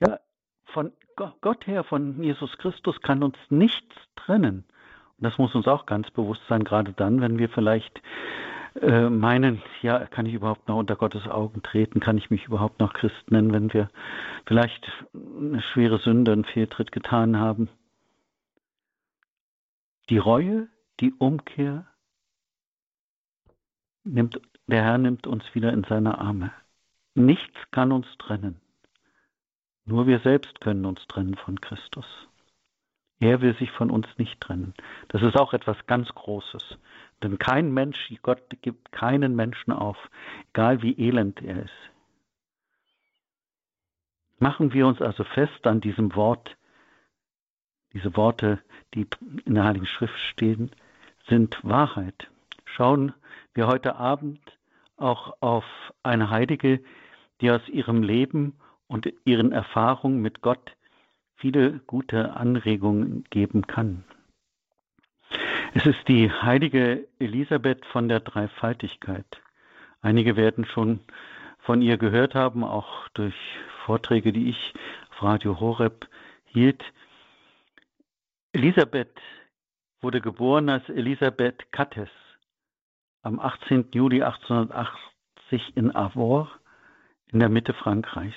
Ja, 0.00 0.20
von 0.66 0.92
Gott 1.40 1.66
her, 1.66 1.84
von 1.84 2.22
Jesus 2.22 2.56
Christus 2.58 3.00
kann 3.00 3.22
uns 3.22 3.36
nichts 3.48 3.94
trennen. 4.16 4.64
Und 5.18 5.24
das 5.24 5.38
muss 5.38 5.54
uns 5.54 5.68
auch 5.68 5.86
ganz 5.86 6.10
bewusst 6.10 6.42
sein, 6.48 6.64
gerade 6.64 6.92
dann, 6.92 7.20
wenn 7.20 7.38
wir 7.38 7.48
vielleicht 7.48 8.02
äh, 8.80 9.08
meinen, 9.08 9.62
ja, 9.82 10.04
kann 10.06 10.26
ich 10.26 10.34
überhaupt 10.34 10.66
noch 10.68 10.76
unter 10.76 10.96
Gottes 10.96 11.28
Augen 11.28 11.62
treten? 11.62 12.00
Kann 12.00 12.18
ich 12.18 12.30
mich 12.30 12.46
überhaupt 12.46 12.80
noch 12.80 12.92
Christ 12.92 13.30
nennen, 13.30 13.52
wenn 13.52 13.72
wir 13.72 13.88
vielleicht 14.46 14.84
eine 15.12 15.62
schwere 15.62 15.98
Sünde, 15.98 16.32
einen 16.32 16.44
Fehltritt 16.44 16.90
getan 16.90 17.38
haben? 17.38 17.68
Die 20.10 20.18
Reue, 20.18 20.68
die 21.00 21.14
Umkehr, 21.14 21.86
nimmt, 24.02 24.40
der 24.66 24.82
Herr 24.82 24.98
nimmt 24.98 25.26
uns 25.26 25.44
wieder 25.54 25.72
in 25.72 25.84
seine 25.84 26.18
Arme. 26.18 26.52
Nichts 27.14 27.56
kann 27.70 27.92
uns 27.92 28.06
trennen. 28.18 28.60
Nur 29.84 30.06
wir 30.06 30.18
selbst 30.20 30.60
können 30.60 30.84
uns 30.84 31.06
trennen 31.06 31.36
von 31.36 31.60
Christus. 31.60 32.06
Er 33.20 33.40
will 33.40 33.56
sich 33.56 33.70
von 33.70 33.90
uns 33.90 34.06
nicht 34.18 34.40
trennen. 34.40 34.74
Das 35.08 35.22
ist 35.22 35.36
auch 35.36 35.52
etwas 35.52 35.76
ganz 35.86 36.08
Großes. 36.08 36.76
Denn 37.22 37.38
kein 37.38 37.72
Mensch, 37.72 38.12
Gott 38.22 38.42
gibt 38.62 38.92
keinen 38.92 39.36
Menschen 39.36 39.72
auf, 39.72 39.96
egal 40.50 40.82
wie 40.82 40.98
elend 40.98 41.40
er 41.42 41.64
ist. 41.64 41.90
Machen 44.38 44.72
wir 44.72 44.86
uns 44.86 45.00
also 45.00 45.24
fest 45.24 45.66
an 45.66 45.80
diesem 45.80 46.14
Wort, 46.16 46.56
diese 47.92 48.16
Worte, 48.16 48.60
die 48.94 49.06
in 49.44 49.54
der 49.54 49.64
Heiligen 49.64 49.86
Schrift 49.86 50.18
stehen, 50.18 50.72
sind 51.28 51.58
Wahrheit. 51.62 52.28
Schauen 52.64 53.14
wir 53.54 53.68
heute 53.68 53.96
Abend 53.96 54.40
auch 54.96 55.36
auf 55.40 55.64
eine 56.02 56.30
Heilige, 56.30 56.80
die 57.40 57.50
aus 57.50 57.66
ihrem 57.68 58.02
Leben 58.02 58.54
und 58.86 59.12
ihren 59.24 59.52
Erfahrungen 59.52 60.20
mit 60.20 60.40
Gott 60.40 60.76
viele 61.36 61.80
gute 61.86 62.36
Anregungen 62.36 63.24
geben 63.30 63.66
kann. 63.66 64.04
Es 65.74 65.86
ist 65.86 66.06
die 66.06 66.30
heilige 66.30 67.06
Elisabeth 67.18 67.84
von 67.86 68.08
der 68.08 68.20
Dreifaltigkeit. 68.20 69.26
Einige 70.00 70.36
werden 70.36 70.64
schon 70.64 71.00
von 71.58 71.82
ihr 71.82 71.96
gehört 71.96 72.34
haben, 72.34 72.62
auch 72.62 73.08
durch 73.14 73.34
Vorträge, 73.84 74.32
die 74.32 74.50
ich 74.50 74.74
auf 75.10 75.22
Radio 75.22 75.58
Horeb 75.58 76.06
hielt. 76.44 76.84
Elisabeth 78.52 79.20
wurde 80.00 80.20
geboren 80.20 80.68
als 80.68 80.88
Elisabeth 80.88 81.72
Kattes 81.72 82.10
am 83.22 83.40
18. 83.40 83.86
Juli 83.92 84.22
1880 84.22 85.76
in 85.76 85.94
Avor 85.96 86.50
in 87.34 87.40
der 87.40 87.48
Mitte 87.48 87.74
Frankreichs. 87.74 88.36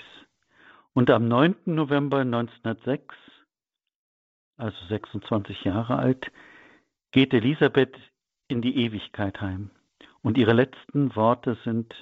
Und 0.94 1.12
am 1.12 1.28
9. 1.28 1.56
November 1.66 2.22
1906, 2.22 3.16
also 4.58 4.86
26 4.88 5.66
Jahre 5.66 5.98
alt, 5.98 6.32
geht 7.12 7.32
Elisabeth 7.32 7.96
in 8.48 8.64
die 8.64 8.76
Ewigkeit 8.76 9.40
heim. 9.40 9.70
Und 10.24 10.36
ihre 10.36 10.54
letzten 10.54 11.16
Worte 11.16 11.60
sind, 11.64 11.94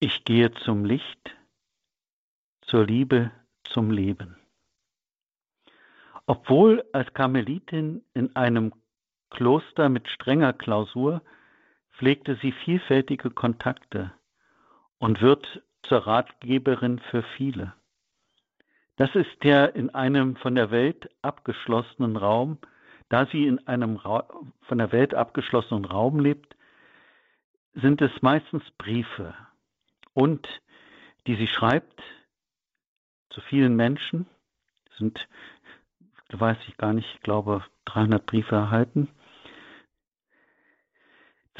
ich 0.00 0.24
gehe 0.24 0.52
zum 0.52 0.84
Licht, 0.84 1.34
zur 2.60 2.84
Liebe, 2.84 3.30
zum 3.64 3.90
Leben. 3.90 4.36
Obwohl 6.26 6.84
als 6.92 7.14
Karmelitin 7.14 8.04
in 8.12 8.36
einem 8.36 8.74
Kloster 9.30 9.88
mit 9.88 10.08
strenger 10.08 10.52
Klausur 10.52 11.22
pflegte 11.92 12.38
sie 12.42 12.52
vielfältige 12.52 13.30
Kontakte 13.30 14.12
und 14.98 15.20
wird 15.20 15.62
zur 15.82 16.06
Ratgeberin 16.06 16.98
für 16.98 17.22
viele. 17.22 17.74
Das 18.96 19.14
ist 19.14 19.44
ja 19.44 19.66
in 19.66 19.94
einem 19.94 20.36
von 20.36 20.54
der 20.54 20.70
Welt 20.70 21.10
abgeschlossenen 21.22 22.16
Raum, 22.16 22.58
da 23.08 23.26
sie 23.26 23.46
in 23.46 23.66
einem 23.66 23.96
Ra 23.96 24.28
von 24.62 24.78
der 24.78 24.90
Welt 24.92 25.14
abgeschlossenen 25.14 25.84
Raum 25.84 26.18
lebt, 26.18 26.56
sind 27.74 28.00
es 28.00 28.10
meistens 28.22 28.62
Briefe 28.78 29.34
und 30.14 30.48
die 31.26 31.36
sie 31.36 31.46
schreibt 31.46 32.02
zu 33.30 33.40
vielen 33.42 33.76
Menschen, 33.76 34.26
sind, 34.96 35.28
weiß 36.30 36.56
ich 36.68 36.76
gar 36.78 36.94
nicht, 36.94 37.08
ich 37.14 37.20
glaube 37.20 37.62
300 37.84 38.24
Briefe 38.24 38.54
erhalten, 38.54 39.08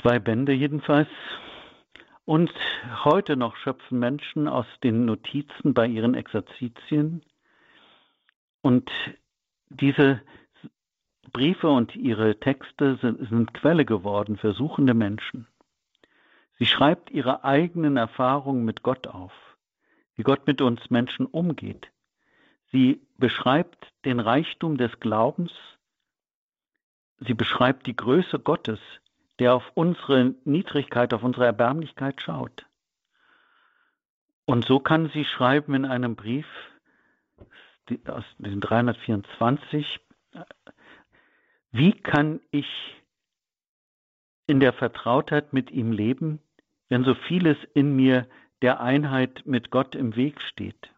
zwei 0.01 0.19
Bände 0.19 0.53
jedenfalls. 0.53 1.09
Und 2.27 2.53
heute 3.05 3.37
noch 3.37 3.55
schöpfen 3.57 4.01
Menschen 4.01 4.49
aus 4.49 4.67
den 4.83 5.05
Notizen 5.05 5.75
bei 5.75 5.87
ihren 5.87 6.15
Exerzitien. 6.15 7.23
Und 8.63 8.91
diese 9.69 10.21
Briefe 11.33 11.69
und 11.69 11.95
ihre 11.95 12.41
Texte 12.41 12.99
sind, 13.01 13.29
sind 13.29 13.55
Quelle 13.55 13.85
geworden 13.85 14.39
für 14.39 14.53
suchende 14.55 14.93
Menschen. 14.93 15.47
Sie 16.59 16.67
schreibt 16.67 17.13
ihre 17.13 17.45
eigenen 17.45 17.97
Erfahrungen 17.97 18.65
mit 18.65 18.83
Gott 18.83 19.07
auf, 19.07 19.33
wie 20.17 20.25
Gott 20.25 20.49
mit 20.49 20.61
uns 20.61 20.91
Menschen 20.91 21.27
umgeht. 21.27 21.93
Sie 22.73 23.01
beschreibt 23.19 23.93
den 24.05 24.19
Reichtum 24.19 24.79
des 24.79 24.99
Glaubens. 24.99 25.53
Sie 27.21 27.35
beschreibt 27.35 27.87
die 27.87 27.95
Größe 27.95 28.41
Gottes, 28.41 28.81
der 29.39 29.55
auf 29.55 29.65
unsere 29.75 30.35
Niedrigkeit, 30.45 31.13
auf 31.13 31.23
unsere 31.23 31.47
Erbärmlichkeit 31.47 32.21
schaut. 32.23 32.67
Und 34.47 34.65
so 34.65 34.79
kann 34.79 35.11
sie 35.13 35.25
schreiben 35.25 35.75
in 35.75 35.85
einem 35.85 36.17
Brief 36.17 36.47
aus 38.07 38.25
den 38.39 38.61
324, 38.61 40.01
wie 41.73 41.93
kann 41.93 42.41
ich 42.51 42.67
in 44.47 44.61
der 44.61 44.73
Vertrautheit 44.73 45.53
mit 45.53 45.71
ihm 45.71 45.93
leben, 45.93 46.41
wenn 46.89 47.05
so 47.05 47.15
vieles 47.15 47.57
in 47.75 47.95
mir 47.95 48.27
der 48.63 48.81
Einheit 48.81 49.43
mit 49.45 49.71
Gott 49.71 49.95
im 49.95 50.17
Weg 50.17 50.41
steht? 50.41 50.91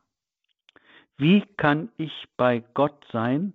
Wie 1.16 1.40
kann 1.56 1.90
ich 1.96 2.28
bei 2.36 2.60
Gott 2.74 3.04
sein 3.10 3.54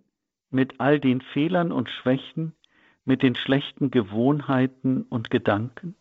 mit 0.50 0.80
all 0.80 1.00
den 1.00 1.22
Fehlern 1.22 1.72
und 1.72 1.90
Schwächen, 1.90 2.54
mit 3.06 3.22
den 3.22 3.36
schlechten 3.36 3.92
Gewohnheiten 3.92 5.04
und 5.04 5.30
Gedanken? 5.30 5.96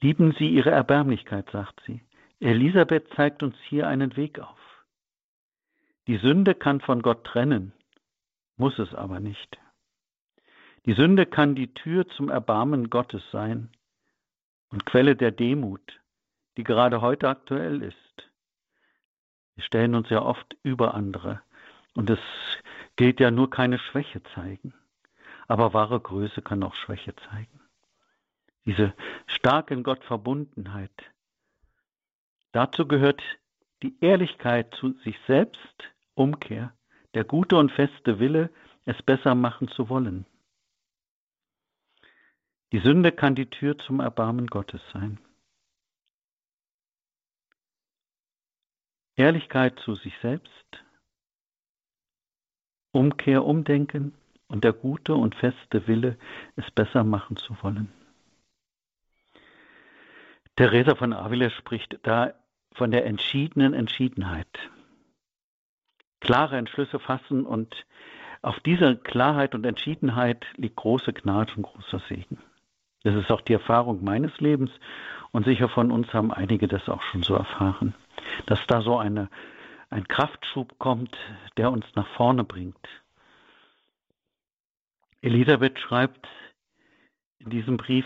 Lieben 0.00 0.34
Sie 0.38 0.48
Ihre 0.48 0.70
Erbärmlichkeit, 0.70 1.50
sagt 1.50 1.82
sie. 1.86 2.02
Elisabeth 2.40 3.08
zeigt 3.16 3.42
uns 3.42 3.56
hier 3.68 3.88
einen 3.88 4.16
Weg 4.16 4.38
auf. 4.38 4.58
Die 6.06 6.18
Sünde 6.18 6.54
kann 6.54 6.80
von 6.80 7.00
Gott 7.00 7.24
trennen, 7.24 7.72
muss 8.56 8.78
es 8.78 8.94
aber 8.94 9.20
nicht. 9.20 9.58
Die 10.84 10.92
Sünde 10.92 11.24
kann 11.24 11.54
die 11.54 11.72
Tür 11.72 12.06
zum 12.06 12.28
Erbarmen 12.28 12.90
Gottes 12.90 13.22
sein 13.32 13.70
und 14.68 14.84
Quelle 14.84 15.16
der 15.16 15.30
Demut, 15.30 16.02
die 16.58 16.64
gerade 16.64 17.00
heute 17.00 17.30
aktuell 17.30 17.82
ist. 17.82 18.30
Wir 19.54 19.64
stellen 19.64 19.94
uns 19.94 20.10
ja 20.10 20.20
oft 20.20 20.56
über 20.62 20.92
andere 20.92 21.40
und 21.94 22.10
es 22.10 22.18
gilt 22.96 23.20
ja 23.20 23.30
nur 23.30 23.50
keine 23.50 23.78
Schwäche 23.78 24.22
zeigen. 24.34 24.74
Aber 25.46 25.74
wahre 25.74 26.00
Größe 26.00 26.42
kann 26.42 26.62
auch 26.62 26.74
Schwäche 26.74 27.14
zeigen. 27.16 27.60
Diese 28.64 28.94
starke 29.26 29.74
in 29.74 29.82
Gott 29.82 30.02
Verbundenheit. 30.04 31.12
Dazu 32.52 32.86
gehört 32.86 33.22
die 33.82 33.96
Ehrlichkeit 34.00 34.74
zu 34.74 34.92
sich 35.04 35.18
selbst, 35.26 35.92
Umkehr, 36.14 36.72
der 37.12 37.24
gute 37.24 37.56
und 37.56 37.72
feste 37.72 38.18
Wille, 38.18 38.50
es 38.84 39.02
besser 39.02 39.34
machen 39.34 39.68
zu 39.68 39.88
wollen. 39.88 40.26
Die 42.72 42.80
Sünde 42.80 43.12
kann 43.12 43.34
die 43.34 43.50
Tür 43.50 43.78
zum 43.78 44.00
Erbarmen 44.00 44.46
Gottes 44.46 44.80
sein. 44.92 45.18
Ehrlichkeit 49.16 49.78
zu 49.80 49.94
sich 49.94 50.14
selbst, 50.22 50.83
Umkehr, 52.94 53.44
Umdenken 53.44 54.14
und 54.46 54.64
der 54.64 54.72
gute 54.72 55.14
und 55.14 55.34
feste 55.34 55.86
Wille, 55.88 56.16
es 56.56 56.70
besser 56.70 57.02
machen 57.02 57.36
zu 57.36 57.56
wollen. 57.62 57.92
Theresa 60.56 60.94
von 60.94 61.12
Avila 61.12 61.50
spricht 61.50 61.98
da 62.04 62.34
von 62.72 62.92
der 62.92 63.06
entschiedenen 63.06 63.74
Entschiedenheit. 63.74 64.46
Klare 66.20 66.56
Entschlüsse 66.56 67.00
fassen 67.00 67.44
und 67.44 67.84
auf 68.42 68.60
dieser 68.60 68.94
Klarheit 68.94 69.54
und 69.54 69.66
Entschiedenheit 69.66 70.46
liegt 70.56 70.76
große 70.76 71.12
Gnade 71.12 71.52
und 71.56 71.62
großer 71.64 72.00
Segen. 72.08 72.38
Das 73.02 73.14
ist 73.16 73.30
auch 73.30 73.40
die 73.40 73.54
Erfahrung 73.54 74.04
meines 74.04 74.38
Lebens 74.40 74.70
und 75.32 75.44
sicher 75.44 75.68
von 75.68 75.90
uns 75.90 76.12
haben 76.14 76.32
einige 76.32 76.68
das 76.68 76.88
auch 76.88 77.02
schon 77.02 77.22
so 77.22 77.34
erfahren, 77.34 77.94
dass 78.46 78.64
da 78.68 78.82
so 78.82 78.98
eine 78.98 79.28
ein 79.94 80.08
Kraftschub 80.08 80.76
kommt, 80.80 81.16
der 81.56 81.70
uns 81.70 81.86
nach 81.94 82.08
vorne 82.16 82.42
bringt. 82.42 82.88
Elisabeth 85.22 85.78
schreibt 85.78 86.26
in 87.38 87.50
diesem 87.50 87.76
Brief, 87.76 88.04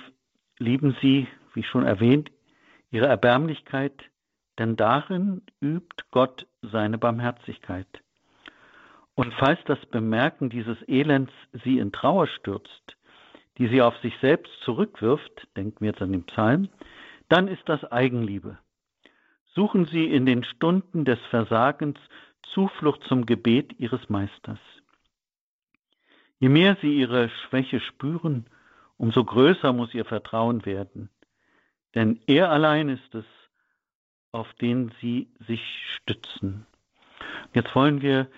lieben 0.58 0.94
Sie, 1.00 1.26
wie 1.54 1.64
schon 1.64 1.86
erwähnt, 1.86 2.30
Ihre 2.90 3.06
Erbärmlichkeit, 3.06 3.94
denn 4.58 4.76
darin 4.76 5.40
übt 5.62 6.04
Gott 6.10 6.46
seine 6.60 6.98
Barmherzigkeit. 6.98 7.88
Und 9.14 9.32
falls 9.34 9.58
das 9.64 9.84
Bemerken 9.86 10.50
dieses 10.50 10.76
Elends 10.88 11.32
Sie 11.64 11.78
in 11.78 11.90
Trauer 11.90 12.26
stürzt, 12.26 12.98
die 13.56 13.68
Sie 13.68 13.80
auf 13.80 13.96
sich 13.98 14.14
selbst 14.20 14.52
zurückwirft, 14.60 15.48
denken 15.56 15.80
wir 15.80 15.92
jetzt 15.92 16.02
an 16.02 16.12
den 16.12 16.24
Psalm, 16.24 16.68
dann 17.30 17.48
ist 17.48 17.66
das 17.66 17.82
Eigenliebe. 17.90 18.58
Suchen 19.58 19.86
Sie 19.86 20.04
in 20.04 20.24
den 20.24 20.44
Stunden 20.44 21.04
des 21.04 21.18
Versagens 21.30 21.98
Zuflucht 22.54 23.02
zum 23.08 23.26
Gebet 23.26 23.74
Ihres 23.80 24.08
Meisters. 24.08 24.60
Je 26.38 26.48
mehr 26.48 26.76
Sie 26.80 26.96
Ihre 26.96 27.28
Schwäche 27.28 27.80
spüren, 27.80 28.46
umso 28.98 29.24
größer 29.24 29.72
muss 29.72 29.92
Ihr 29.94 30.04
Vertrauen 30.04 30.64
werden. 30.64 31.10
Denn 31.96 32.20
er 32.28 32.52
allein 32.52 32.88
ist 32.88 33.12
es, 33.16 33.24
auf 34.30 34.46
den 34.60 34.92
Sie 35.00 35.28
sich 35.48 35.60
stützen. 35.96 36.64
Jetzt 37.52 37.74
wollen 37.74 38.00
wir 38.00 38.28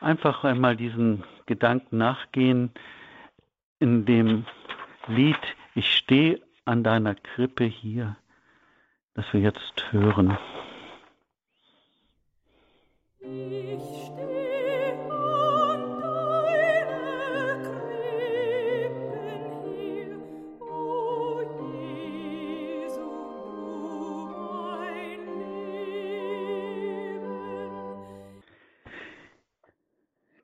einfach 0.00 0.42
einmal 0.42 0.74
diesen 0.74 1.22
Gedanken 1.44 1.98
nachgehen 1.98 2.70
in 3.78 4.06
dem 4.06 4.46
Lied 5.06 5.36
Ich 5.74 5.92
stehe 5.92 6.40
an 6.64 6.82
deiner 6.82 7.14
Krippe 7.14 7.64
hier, 7.64 8.16
das 9.14 9.24
wir 9.32 9.40
jetzt 9.40 9.92
hören. 9.92 10.36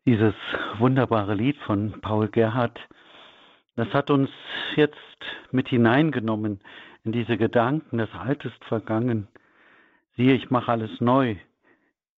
Dieses 0.05 0.35
wunderbare 0.79 1.35
Lied 1.35 1.59
von 1.67 2.01
Paul 2.01 2.29
Gerhardt, 2.29 2.81
das 3.77 3.89
hat 3.93 4.11
uns 4.11 4.31
jetzt 4.75 4.97
mit 5.51 5.69
hineingenommen 5.69 6.61
in 7.05 7.13
diese 7.13 7.37
Gedanken, 7.37 7.99
das 7.99 8.13
Alte 8.13 8.49
ist 8.49 8.65
vergangen. 8.65 9.29
Siehe, 10.17 10.35
ich 10.35 10.51
mache 10.51 10.73
alles 10.73 11.01
neu 11.01 11.37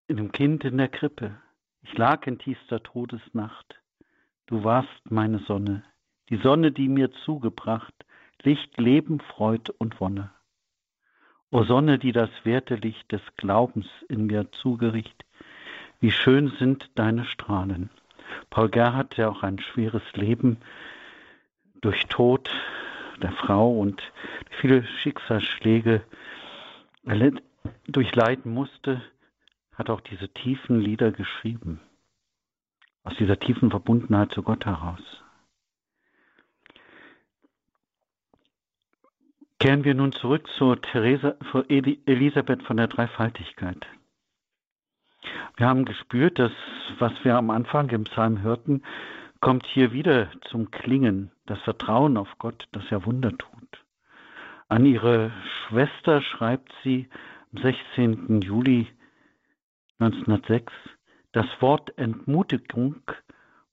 in 0.07 0.17
dem 0.17 0.31
Kind 0.31 0.63
in 0.63 0.77
der 0.77 0.87
Krippe. 0.87 1.37
Ich 1.81 1.97
lag 1.97 2.25
in 2.27 2.39
tiefster 2.39 2.81
Todesnacht. 2.81 3.79
Du 4.47 4.63
warst 4.63 4.89
meine 5.03 5.39
Sonne, 5.39 5.83
die 6.29 6.37
Sonne, 6.37 6.71
die 6.71 6.87
mir 6.87 7.11
zugebracht, 7.11 7.93
Licht, 8.41 8.79
Leben, 8.79 9.19
Freud 9.19 9.71
und 9.77 9.99
Wonne. 9.99 10.31
O 11.51 11.63
Sonne, 11.63 11.99
die 11.99 12.11
das 12.11 12.29
werte 12.43 12.75
Licht 12.75 13.11
des 13.11 13.21
Glaubens 13.37 13.87
in 14.07 14.27
mir 14.27 14.51
zugericht, 14.51 15.25
wie 15.99 16.11
schön 16.11 16.51
sind 16.57 16.89
deine 16.95 17.25
Strahlen. 17.25 17.89
Paul 18.49 18.69
Gerhardt, 18.69 19.17
der 19.17 19.29
auch 19.29 19.43
ein 19.43 19.59
schweres 19.59 20.03
Leben 20.13 20.57
durch 21.81 22.05
Tod 22.07 22.49
der 23.19 23.32
Frau 23.32 23.77
und 23.77 24.01
viele 24.62 24.84
Schicksalsschläge 25.01 26.03
durchleiden 27.88 28.53
musste, 28.53 29.01
hat 29.73 29.89
auch 29.89 30.01
diese 30.01 30.29
tiefen 30.29 30.79
Lieder 30.79 31.12
geschrieben. 31.12 31.79
Aus 33.03 33.15
dieser 33.17 33.39
tiefen 33.39 33.69
Verbundenheit 33.69 34.32
zu 34.32 34.43
Gott 34.43 34.65
heraus. 34.65 35.01
Kehren 39.60 39.84
wir 39.84 39.93
nun 39.93 40.13
zurück 40.13 40.47
zu 40.58 40.75
Theresa, 40.75 41.36
zu 41.51 41.63
Elisabeth 41.67 42.63
von 42.63 42.77
der 42.77 42.88
Dreifaltigkeit. 42.88 43.86
Wir 45.58 45.67
haben 45.67 45.84
gespürt, 45.84 46.39
dass 46.39 46.53
was 46.99 47.12
wir 47.23 47.36
am 47.36 47.49
Anfang 47.49 47.89
im 47.89 48.05
Psalm 48.05 48.41
hörten, 48.41 48.84
kommt 49.41 49.65
hier 49.67 49.91
wieder 49.91 50.29
zum 50.49 50.71
Klingen, 50.71 51.32
das 51.49 51.59
Vertrauen 51.62 52.17
auf 52.17 52.38
Gott, 52.38 52.67
das 52.71 52.83
er 52.91 53.05
Wunder 53.05 53.35
tut. 53.38 53.85
An 54.67 54.85
ihre 54.85 55.31
Schwester 55.67 56.21
schreibt 56.21 56.71
sie 56.83 57.09
am 57.53 57.63
16. 57.63 58.41
Juli 58.41 58.88
1906, 59.97 60.71
das 61.31 61.47
Wort 61.59 61.97
Entmutigung 61.97 63.01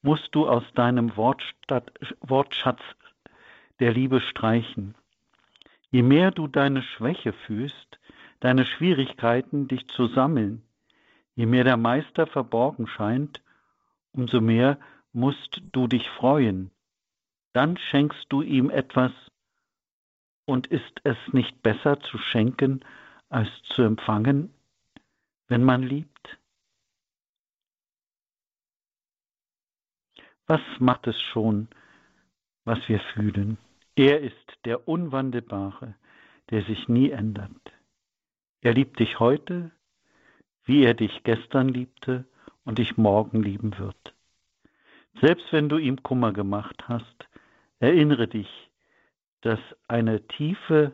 musst 0.01 0.35
du 0.35 0.49
aus 0.49 0.65
deinem 0.75 1.17
Wortschatz 1.17 2.81
der 3.81 3.93
Liebe 3.93 4.21
streichen. 4.21 4.95
Je 5.91 6.03
mehr 6.03 6.31
du 6.31 6.49
deine 6.49 6.83
Schwäche 6.83 7.33
fühlst, 7.33 7.99
deine 8.41 8.65
Schwierigkeiten, 8.65 9.69
dich 9.69 9.87
zu 9.89 10.07
sammeln, 10.07 10.63
je 11.35 11.47
mehr 11.47 11.65
der 11.65 11.77
Meister 11.77 12.27
verborgen 12.27 12.87
scheint, 12.87 13.43
umso 14.13 14.41
mehr 14.41 14.79
musst 15.13 15.63
du 15.73 15.87
dich 15.87 16.09
freuen. 16.09 16.71
Dann 17.57 17.79
schenkst 17.79 18.27
du 18.29 18.43
ihm 18.43 18.69
etwas, 18.69 19.13
und 20.45 20.67
ist 20.67 21.01
es 21.05 21.17
nicht 21.33 21.63
besser 21.63 21.99
zu 22.01 22.19
schenken 22.19 22.85
als 23.31 23.49
zu 23.71 23.81
empfangen, 23.81 24.53
wenn 25.49 25.65
man 25.65 25.83
liebt? 25.83 26.39
Was 30.47 30.61
macht 30.81 31.07
es 31.07 31.19
schon, 31.19 31.69
was 32.65 32.87
wir 32.91 33.01
fühlen? 33.15 33.57
Er 33.95 34.21
ist 34.21 34.59
der 34.67 34.87
Unwandelbare, 34.87 35.95
der 36.51 36.63
sich 36.65 36.89
nie 36.89 37.09
ändert. 37.09 37.73
Er 38.61 38.75
liebt 38.75 38.99
dich 39.01 39.19
heute, 39.19 39.71
wie 40.65 40.85
er 40.85 40.93
dich 40.93 41.23
gestern 41.25 41.71
liebte 41.71 42.27
und 42.67 42.77
dich 42.77 42.99
morgen 42.99 43.43
lieben 43.43 43.79
wird. 43.79 44.15
Selbst 45.23 45.51
wenn 45.55 45.71
du 45.71 45.79
ihm 45.79 46.03
Kummer 46.03 46.35
gemacht 46.35 46.87
hast, 46.87 47.26
erinnere 47.81 48.29
dich, 48.29 48.49
dass 49.43 49.61
eine 49.89 50.27
Tiefe 50.27 50.93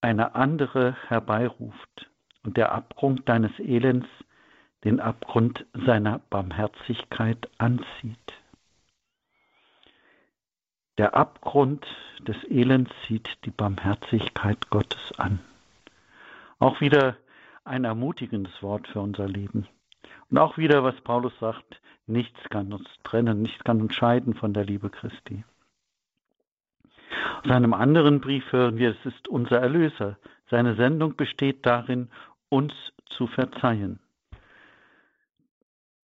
eine 0.00 0.34
andere 0.34 0.96
herbeiruft 1.08 2.10
und 2.44 2.56
der 2.56 2.72
Abgrund 2.72 3.28
deines 3.28 3.58
Elends 3.58 4.08
den 4.84 5.00
Abgrund 5.00 5.66
seiner 5.72 6.20
Barmherzigkeit 6.30 7.48
anzieht. 7.58 8.34
Der 10.98 11.14
Abgrund 11.14 11.86
des 12.20 12.36
Elends 12.44 12.90
zieht 13.06 13.28
die 13.44 13.50
Barmherzigkeit 13.50 14.70
Gottes 14.70 15.18
an. 15.18 15.40
Auch 16.58 16.80
wieder 16.80 17.16
ein 17.64 17.84
ermutigendes 17.84 18.62
Wort 18.62 18.88
für 18.88 19.00
unser 19.00 19.28
Leben. 19.28 19.66
Und 20.30 20.38
auch 20.38 20.56
wieder, 20.58 20.82
was 20.84 21.00
Paulus 21.02 21.32
sagt, 21.38 21.80
nichts 22.06 22.38
kann 22.50 22.72
uns 22.72 22.88
trennen, 23.04 23.42
nichts 23.42 23.62
kann 23.64 23.80
uns 23.80 23.94
scheiden 23.94 24.34
von 24.34 24.52
der 24.52 24.64
Liebe 24.64 24.90
Christi. 24.90 25.44
Aus 27.44 27.50
einem 27.50 27.74
anderen 27.74 28.20
Brief 28.20 28.52
hören 28.52 28.76
wir, 28.76 28.90
es 28.90 29.06
ist 29.06 29.28
unser 29.28 29.60
Erlöser. 29.60 30.18
Seine 30.50 30.74
Sendung 30.74 31.16
besteht 31.16 31.64
darin, 31.64 32.08
uns 32.48 32.72
zu 33.06 33.26
verzeihen. 33.26 34.00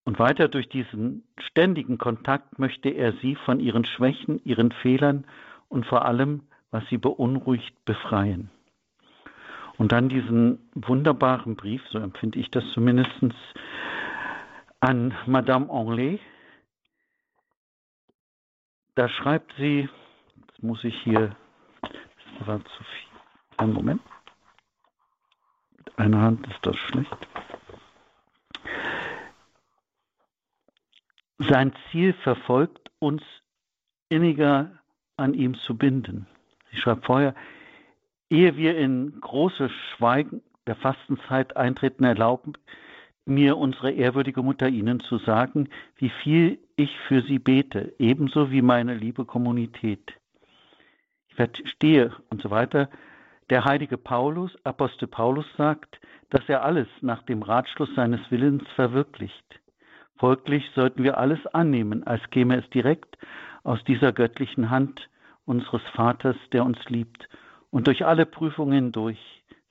Und 0.05 0.19
weiter 0.19 0.49
durch 0.49 0.69
diesen 0.69 1.25
ständigen 1.39 1.99
Kontakt 1.99 2.59
möchte 2.59 2.89
er 2.89 3.13
sie 3.23 3.37
von 3.37 3.61
ihren 3.61 3.85
Schwächen, 3.85 4.41
ihren 4.45 4.73
Fehlern 4.73 5.27
und 5.69 5.87
vor 5.87 6.05
allem, 6.05 6.43
was 6.71 6.85
sie 6.89 6.99
beunruhigt, 6.99 7.85
befreien. 7.85 8.51
Und 9.79 9.93
dann 9.93 10.09
diesen 10.09 10.71
wunderbaren 10.75 11.57
Brief, 11.57 11.83
so 11.89 11.99
empfinde 11.99 12.39
ich 12.39 12.51
das 12.51 12.65
zumindest, 12.73 13.11
an 14.81 15.15
Madame 15.27 15.69
Henley. 15.69 16.21
Da 18.95 19.09
schreibt 19.09 19.55
sie, 19.57 19.89
jetzt 20.37 20.63
muss 20.63 20.85
ich 20.85 20.95
hier, 21.03 21.35
das 21.81 22.47
war 22.47 22.65
zu 22.65 22.85
viel, 22.85 23.11
einen 23.57 23.73
Moment, 23.73 24.03
mit 25.77 25.99
einer 25.99 26.21
Hand 26.21 26.47
ist 26.49 26.59
das 26.63 26.77
schlecht. 26.77 27.17
Sein 31.39 31.73
Ziel 31.91 32.13
verfolgt, 32.13 32.91
uns 32.99 33.23
inniger 34.09 34.71
an 35.17 35.35
ihm 35.35 35.55
zu 35.55 35.77
binden. 35.77 36.27
Sie 36.71 36.77
schreibt 36.77 37.07
vorher, 37.07 37.35
ehe 38.33 38.57
wir 38.57 38.77
in 38.79 39.21
großes 39.21 39.71
Schweigen 39.71 40.43
der 40.67 40.75
Fastenzeit 40.75 41.57
eintreten, 41.57 42.05
erlauben 42.05 42.55
mir 43.25 43.57
unsere 43.59 43.93
ehrwürdige 43.93 44.43
Mutter 44.43 44.69
Ihnen 44.69 44.99
zu 45.01 45.19
sagen, 45.19 45.69
wie 45.97 46.09
viel 46.09 46.59
ich 46.75 46.97
für 47.07 47.23
Sie 47.23 47.39
bete, 47.39 47.95
ebenso 47.99 48.51
wie 48.51 48.63
meine 48.63 48.95
liebe 48.95 49.25
Kommunität. 49.25 50.15
Ich 51.29 51.35
verstehe 51.37 52.13
und 52.31 52.43
so 52.43 52.51
weiter. 52.51 52.89
Der 53.51 53.65
heilige 53.65 53.99
Paulus, 53.99 54.57
Apostel 54.65 55.07
Paulus 55.07 55.47
sagt, 55.57 56.01
dass 56.31 56.49
er 56.49 56.65
alles 56.65 56.89
nach 57.01 57.23
dem 57.25 57.43
Ratschluss 57.43 57.95
seines 57.95 58.21
Willens 58.31 58.65
verwirklicht. 58.75 59.61
Folglich 60.17 60.69
sollten 60.75 61.03
wir 61.03 61.19
alles 61.19 61.47
annehmen, 61.49 62.05
als 62.05 62.23
käme 62.31 62.59
es 62.59 62.69
direkt 62.71 63.19
aus 63.63 63.85
dieser 63.85 64.13
göttlichen 64.13 64.71
Hand 64.71 65.09
unseres 65.45 65.83
Vaters, 65.95 66.37
der 66.53 66.65
uns 66.65 66.79
liebt 66.89 67.29
und 67.73 67.87
durch 67.87 68.05
alle 68.05 68.27
Prüfungen 68.27 68.93
durch 68.93 69.19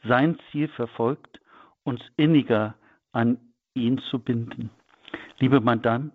sein 0.03 0.37
Ziel 0.51 0.67
verfolgt, 0.67 1.39
uns 1.83 2.01
inniger 2.17 2.75
an 3.13 3.37
ihn 3.75 3.99
zu 3.99 4.19
binden. 4.19 4.71
Liebe 5.39 5.61
Madame, 5.61 6.11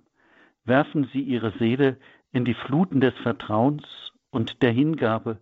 werfen 0.65 1.09
Sie 1.13 1.23
Ihre 1.23 1.53
Seele 1.59 1.97
in 2.33 2.45
die 2.45 2.55
Fluten 2.55 3.01
des 3.01 3.15
Vertrauens 3.23 3.85
und 4.31 4.63
der 4.63 4.73
Hingabe 4.73 5.39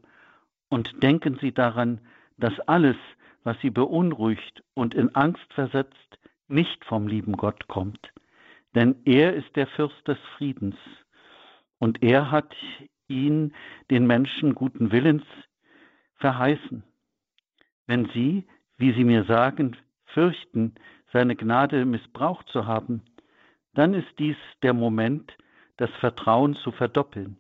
und 0.69 1.03
denken 1.03 1.39
Sie 1.41 1.53
daran, 1.53 2.01
dass 2.37 2.61
alles, 2.61 2.97
was 3.43 3.59
Sie 3.61 3.71
beunruhigt 3.71 4.63
und 4.75 4.95
in 4.95 5.15
Angst 5.15 5.51
versetzt, 5.55 6.19
nicht 6.47 6.85
vom 6.85 7.09
lieben 7.09 7.33
Gott 7.33 7.69
kommt, 7.69 8.13
denn 8.75 8.97
er 9.07 9.35
ist 9.35 9.57
der 9.57 9.67
Fürst 9.67 10.07
des 10.07 10.19
Friedens 10.37 10.77
und 11.79 12.03
er 12.03 12.31
hat 12.31 12.55
ihn, 13.09 13.55
den 13.91 14.07
Menschen 14.07 14.55
guten 14.55 14.93
Willens, 14.93 15.25
verheißen. 16.25 16.83
Wenn 17.87 18.09
Sie, 18.15 18.47
wie 18.79 18.95
Sie 18.95 19.05
mir 19.05 19.25
sagen, 19.25 19.77
fürchten, 20.07 20.75
seine 21.13 21.37
Gnade 21.37 21.85
missbraucht 21.85 22.49
zu 22.49 22.65
haben, 22.67 23.03
dann 23.75 23.93
ist 23.93 24.09
dies 24.19 24.39
der 24.63 24.73
Moment, 24.73 25.37
das 25.77 25.91
Vertrauen 26.01 26.57
zu 26.57 26.73
verdoppeln. 26.73 27.37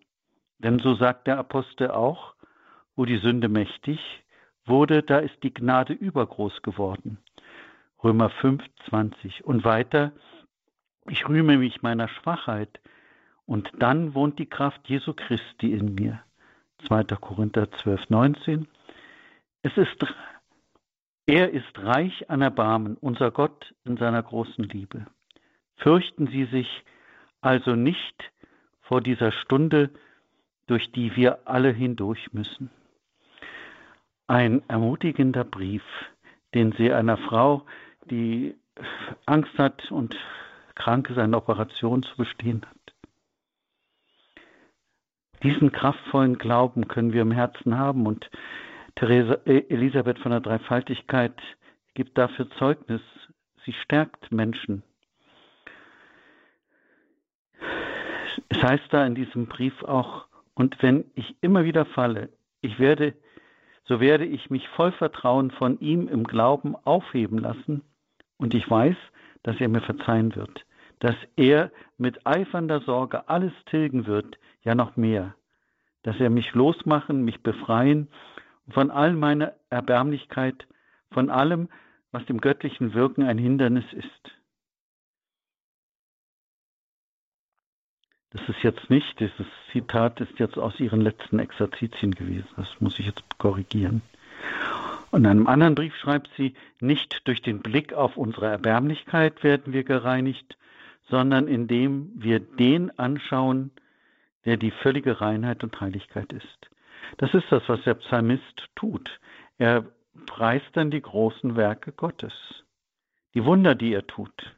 Denn 0.58 0.80
so 0.80 0.96
sagt 0.96 1.26
der 1.26 1.38
Apostel 1.38 1.92
auch, 1.92 2.34
wo 2.94 3.06
die 3.06 3.16
Sünde 3.16 3.48
mächtig 3.48 4.00
wurde, 4.66 5.02
da 5.02 5.18
ist 5.18 5.42
die 5.42 5.54
Gnade 5.54 5.94
übergroß 5.94 6.60
geworden. 6.60 7.16
Römer 8.02 8.28
5, 8.28 8.62
20. 8.90 9.46
Und 9.46 9.64
weiter, 9.64 10.12
ich 11.08 11.26
rühme 11.26 11.56
mich 11.56 11.80
meiner 11.80 12.08
Schwachheit 12.08 12.80
und 13.46 13.70
dann 13.78 14.12
wohnt 14.12 14.38
die 14.38 14.50
Kraft 14.56 14.86
Jesu 14.90 15.14
Christi 15.14 15.72
in 15.72 15.94
mir. 15.94 16.22
2. 16.86 17.04
Korinther 17.04 17.70
12, 17.82 18.10
19. 18.10 18.68
Es 19.64 19.74
ist, 19.78 20.04
er 21.24 21.50
ist 21.50 21.78
reich 21.78 22.28
an 22.28 22.42
Erbarmen, 22.42 22.98
unser 22.98 23.30
Gott 23.30 23.74
in 23.84 23.96
seiner 23.96 24.22
großen 24.22 24.64
Liebe. 24.64 25.06
Fürchten 25.76 26.26
Sie 26.26 26.44
sich 26.44 26.84
also 27.40 27.74
nicht 27.74 28.30
vor 28.82 29.00
dieser 29.00 29.32
Stunde, 29.32 29.88
durch 30.66 30.92
die 30.92 31.16
wir 31.16 31.48
alle 31.48 31.70
hindurch 31.70 32.34
müssen. 32.34 32.68
Ein 34.26 34.62
ermutigender 34.68 35.44
Brief, 35.44 35.82
den 36.52 36.72
Sie 36.72 36.92
einer 36.92 37.16
Frau, 37.16 37.64
die 38.10 38.54
Angst 39.24 39.56
hat 39.56 39.90
und 39.90 40.14
krank 40.74 41.08
ist, 41.08 41.16
eine 41.16 41.38
Operation 41.38 42.02
zu 42.02 42.14
bestehen 42.16 42.66
hat. 42.68 42.94
Diesen 45.42 45.72
kraftvollen 45.72 46.36
Glauben 46.36 46.86
können 46.86 47.14
wir 47.14 47.22
im 47.22 47.32
Herzen 47.32 47.78
haben 47.78 48.06
und 48.06 48.30
Therese 48.96 49.40
äh, 49.46 49.64
Elisabeth 49.68 50.18
von 50.18 50.30
der 50.30 50.40
Dreifaltigkeit 50.40 51.34
gibt 51.94 52.16
dafür 52.16 52.48
Zeugnis. 52.58 53.00
Sie 53.64 53.72
stärkt 53.72 54.30
Menschen. 54.30 54.82
Es 58.48 58.62
heißt 58.62 58.84
da 58.90 59.06
in 59.06 59.14
diesem 59.14 59.46
Brief 59.46 59.82
auch, 59.82 60.26
und 60.54 60.80
wenn 60.82 61.04
ich 61.14 61.34
immer 61.40 61.64
wieder 61.64 61.84
falle, 61.84 62.28
ich 62.60 62.78
werde, 62.78 63.14
so 63.84 64.00
werde 64.00 64.24
ich 64.24 64.50
mich 64.50 64.68
voll 64.68 64.92
Vertrauen 64.92 65.50
von 65.50 65.80
ihm 65.80 66.08
im 66.08 66.24
Glauben 66.24 66.76
aufheben 66.84 67.38
lassen 67.38 67.82
Und 68.36 68.54
ich 68.54 68.68
weiß, 68.68 68.96
dass 69.42 69.60
er 69.60 69.68
mir 69.68 69.80
verzeihen 69.80 70.34
wird, 70.36 70.64
dass 71.00 71.16
er 71.36 71.70
mit 71.98 72.26
eifernder 72.26 72.80
Sorge 72.80 73.28
alles 73.28 73.52
tilgen 73.66 74.06
wird, 74.06 74.38
ja 74.62 74.74
noch 74.74 74.96
mehr, 74.96 75.34
dass 76.02 76.18
er 76.20 76.30
mich 76.30 76.52
losmachen, 76.54 77.24
mich 77.24 77.42
befreien 77.42 78.08
von 78.70 78.90
all 78.90 79.12
meiner 79.12 79.52
Erbärmlichkeit, 79.70 80.66
von 81.10 81.30
allem, 81.30 81.68
was 82.12 82.24
dem 82.26 82.40
göttlichen 82.40 82.94
Wirken 82.94 83.24
ein 83.24 83.38
Hindernis 83.38 83.84
ist. 83.92 84.30
Das 88.30 88.48
ist 88.48 88.62
jetzt 88.62 88.90
nicht, 88.90 89.20
dieses 89.20 89.46
Zitat 89.70 90.20
ist 90.20 90.38
jetzt 90.38 90.58
aus 90.58 90.78
ihren 90.80 91.00
letzten 91.00 91.38
Exerzitien 91.38 92.12
gewesen. 92.12 92.48
Das 92.56 92.68
muss 92.80 92.98
ich 92.98 93.06
jetzt 93.06 93.22
korrigieren. 93.38 94.02
Und 95.12 95.20
in 95.20 95.30
einem 95.30 95.46
anderen 95.46 95.76
Brief 95.76 95.94
schreibt 95.94 96.28
sie, 96.36 96.54
nicht 96.80 97.28
durch 97.28 97.40
den 97.42 97.60
Blick 97.60 97.92
auf 97.92 98.16
unsere 98.16 98.46
Erbärmlichkeit 98.46 99.44
werden 99.44 99.72
wir 99.72 99.84
gereinigt, 99.84 100.56
sondern 101.08 101.46
indem 101.46 102.10
wir 102.16 102.40
den 102.40 102.98
anschauen, 102.98 103.70
der 104.44 104.56
die 104.56 104.72
völlige 104.72 105.20
Reinheit 105.20 105.62
und 105.62 105.80
Heiligkeit 105.80 106.32
ist. 106.32 106.70
Das 107.18 107.32
ist 107.34 107.50
das, 107.50 107.62
was 107.68 107.82
der 107.82 107.94
Psalmist 107.94 108.68
tut. 108.74 109.20
Er 109.58 109.84
preist 110.26 110.68
dann 110.72 110.90
die 110.90 111.02
großen 111.02 111.56
Werke 111.56 111.92
Gottes, 111.92 112.32
die 113.34 113.44
Wunder, 113.44 113.74
die 113.74 113.92
er 113.92 114.06
tut. 114.06 114.56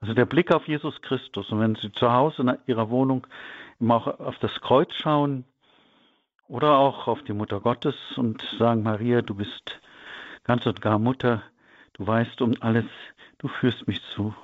Also 0.00 0.14
der 0.14 0.26
Blick 0.26 0.52
auf 0.52 0.66
Jesus 0.66 1.00
Christus. 1.02 1.50
Und 1.50 1.60
wenn 1.60 1.76
Sie 1.76 1.92
zu 1.92 2.12
Hause 2.12 2.42
in 2.42 2.58
Ihrer 2.66 2.90
Wohnung 2.90 3.26
immer 3.78 3.94
auch 3.94 4.06
auf 4.18 4.38
das 4.40 4.60
Kreuz 4.60 4.92
schauen 4.94 5.44
oder 6.48 6.76
auch 6.78 7.06
auf 7.06 7.22
die 7.22 7.32
Mutter 7.32 7.60
Gottes 7.60 7.94
und 8.16 8.42
sagen, 8.58 8.82
Maria, 8.82 9.22
du 9.22 9.34
bist 9.34 9.80
ganz 10.42 10.66
und 10.66 10.80
gar 10.80 10.98
Mutter, 10.98 11.42
du 11.94 12.06
weißt 12.06 12.42
um 12.42 12.54
alles, 12.60 12.86
du 13.38 13.46
führst 13.46 13.86
mich 13.86 14.02
zu 14.02 14.34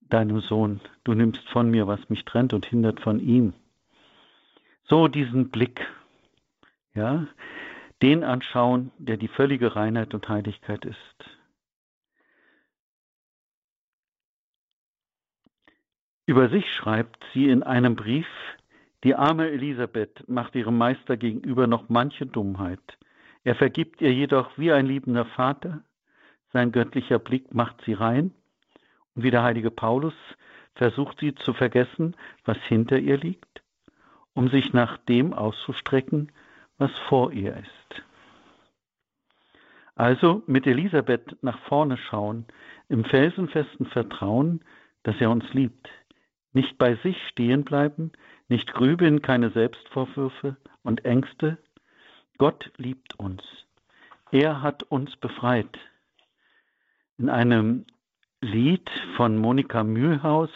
deinem 0.00 0.40
Sohn, 0.40 0.80
du 1.02 1.14
nimmst 1.14 1.48
von 1.48 1.70
mir, 1.70 1.86
was 1.88 2.08
mich 2.08 2.24
trennt 2.24 2.52
und 2.52 2.66
hindert 2.66 3.00
von 3.00 3.18
ihm. 3.18 3.54
So 4.84 5.08
diesen 5.08 5.50
Blick, 5.50 5.86
ja, 6.94 7.26
den 8.02 8.24
anschauen, 8.24 8.90
der 8.98 9.16
die 9.16 9.28
völlige 9.28 9.76
Reinheit 9.76 10.12
und 10.12 10.28
Heiligkeit 10.28 10.84
ist. 10.84 11.24
Über 16.26 16.48
sich 16.48 16.72
schreibt 16.72 17.24
sie 17.32 17.48
in 17.48 17.62
einem 17.62 17.96
Brief, 17.96 18.26
die 19.04 19.14
arme 19.14 19.50
Elisabeth 19.50 20.28
macht 20.28 20.54
ihrem 20.54 20.78
Meister 20.78 21.16
gegenüber 21.16 21.66
noch 21.66 21.88
manche 21.88 22.26
Dummheit. 22.26 22.98
Er 23.44 23.56
vergibt 23.56 24.00
ihr 24.00 24.12
jedoch 24.12 24.56
wie 24.56 24.70
ein 24.70 24.86
liebender 24.86 25.24
Vater, 25.24 25.82
sein 26.52 26.70
göttlicher 26.70 27.18
Blick 27.18 27.52
macht 27.52 27.82
sie 27.84 27.94
rein, 27.94 28.32
und 29.14 29.24
wie 29.24 29.30
der 29.30 29.42
heilige 29.42 29.70
Paulus 29.70 30.14
versucht 30.74 31.18
sie 31.18 31.34
zu 31.34 31.52
vergessen, 31.52 32.16
was 32.44 32.58
hinter 32.68 32.98
ihr 32.98 33.16
liegt, 33.16 33.51
um 34.34 34.48
sich 34.48 34.72
nach 34.72 34.98
dem 34.98 35.32
auszustrecken, 35.32 36.32
was 36.78 36.90
vor 37.08 37.32
ihr 37.32 37.56
ist. 37.56 38.02
Also 39.94 40.42
mit 40.46 40.66
Elisabeth 40.66 41.36
nach 41.42 41.58
vorne 41.60 41.96
schauen, 41.96 42.46
im 42.88 43.04
felsenfesten 43.04 43.86
Vertrauen, 43.86 44.64
dass 45.02 45.20
er 45.20 45.30
uns 45.30 45.44
liebt, 45.52 45.88
nicht 46.52 46.78
bei 46.78 46.96
sich 46.96 47.16
stehen 47.28 47.64
bleiben, 47.64 48.12
nicht 48.48 48.72
grübeln, 48.72 49.22
keine 49.22 49.50
Selbstvorwürfe 49.50 50.56
und 50.82 51.04
Ängste. 51.04 51.58
Gott 52.38 52.72
liebt 52.76 53.18
uns. 53.18 53.42
Er 54.30 54.62
hat 54.62 54.82
uns 54.84 55.14
befreit. 55.16 55.78
In 57.18 57.28
einem 57.28 57.86
Lied 58.40 58.90
von 59.16 59.36
Monika 59.36 59.84
Mühlhaus 59.84 60.50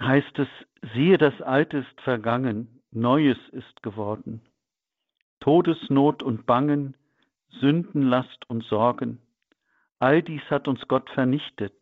heißt 0.00 0.38
es, 0.38 0.48
siehe, 0.94 1.18
das 1.18 1.40
Alte 1.42 1.78
ist 1.78 2.00
vergangen, 2.02 2.80
Neues 2.90 3.38
ist 3.52 3.82
geworden. 3.82 4.40
Todesnot 5.40 6.22
und 6.22 6.46
Bangen, 6.46 6.94
Sündenlast 7.60 8.48
und 8.48 8.64
Sorgen, 8.64 9.20
all 9.98 10.22
dies 10.22 10.42
hat 10.50 10.68
uns 10.68 10.86
Gott 10.88 11.08
vernichtet 11.10 11.74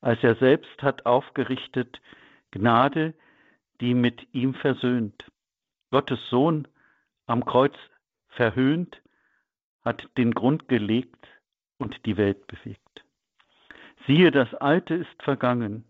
als 0.00 0.22
er 0.22 0.36
selbst 0.36 0.82
hat 0.82 1.06
aufgerichtet 1.06 2.00
Gnade, 2.50 3.14
die 3.80 3.94
mit 3.94 4.26
ihm 4.32 4.54
versöhnt. 4.54 5.30
Gottes 5.90 6.20
Sohn 6.28 6.68
am 7.26 7.44
Kreuz 7.44 7.74
verhöhnt, 8.28 9.02
hat 9.84 10.08
den 10.16 10.32
Grund 10.32 10.68
gelegt 10.68 11.26
und 11.78 12.04
die 12.06 12.16
Welt 12.16 12.46
bewegt. 12.46 13.04
Siehe, 14.06 14.30
das 14.30 14.52
Alte 14.54 14.94
ist 14.94 15.22
vergangen, 15.22 15.84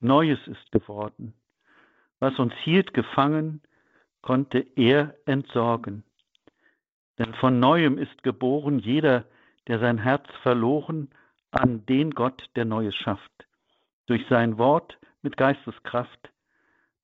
Neues 0.00 0.40
ist 0.46 0.72
geworden. 0.72 1.34
Was 2.20 2.38
uns 2.38 2.54
hielt 2.62 2.94
gefangen, 2.94 3.62
konnte 4.22 4.64
er 4.76 5.14
entsorgen. 5.26 6.04
Denn 7.18 7.34
von 7.34 7.58
neuem 7.58 7.98
ist 7.98 8.22
geboren 8.22 8.78
jeder, 8.78 9.24
der 9.66 9.78
sein 9.78 9.98
Herz 9.98 10.26
verloren, 10.42 11.10
an 11.50 11.84
den 11.86 12.12
Gott, 12.12 12.48
der 12.54 12.64
Neues 12.64 12.94
schafft 12.94 13.30
durch 14.06 14.26
sein 14.28 14.58
Wort 14.58 14.98
mit 15.22 15.36
Geisteskraft, 15.36 16.32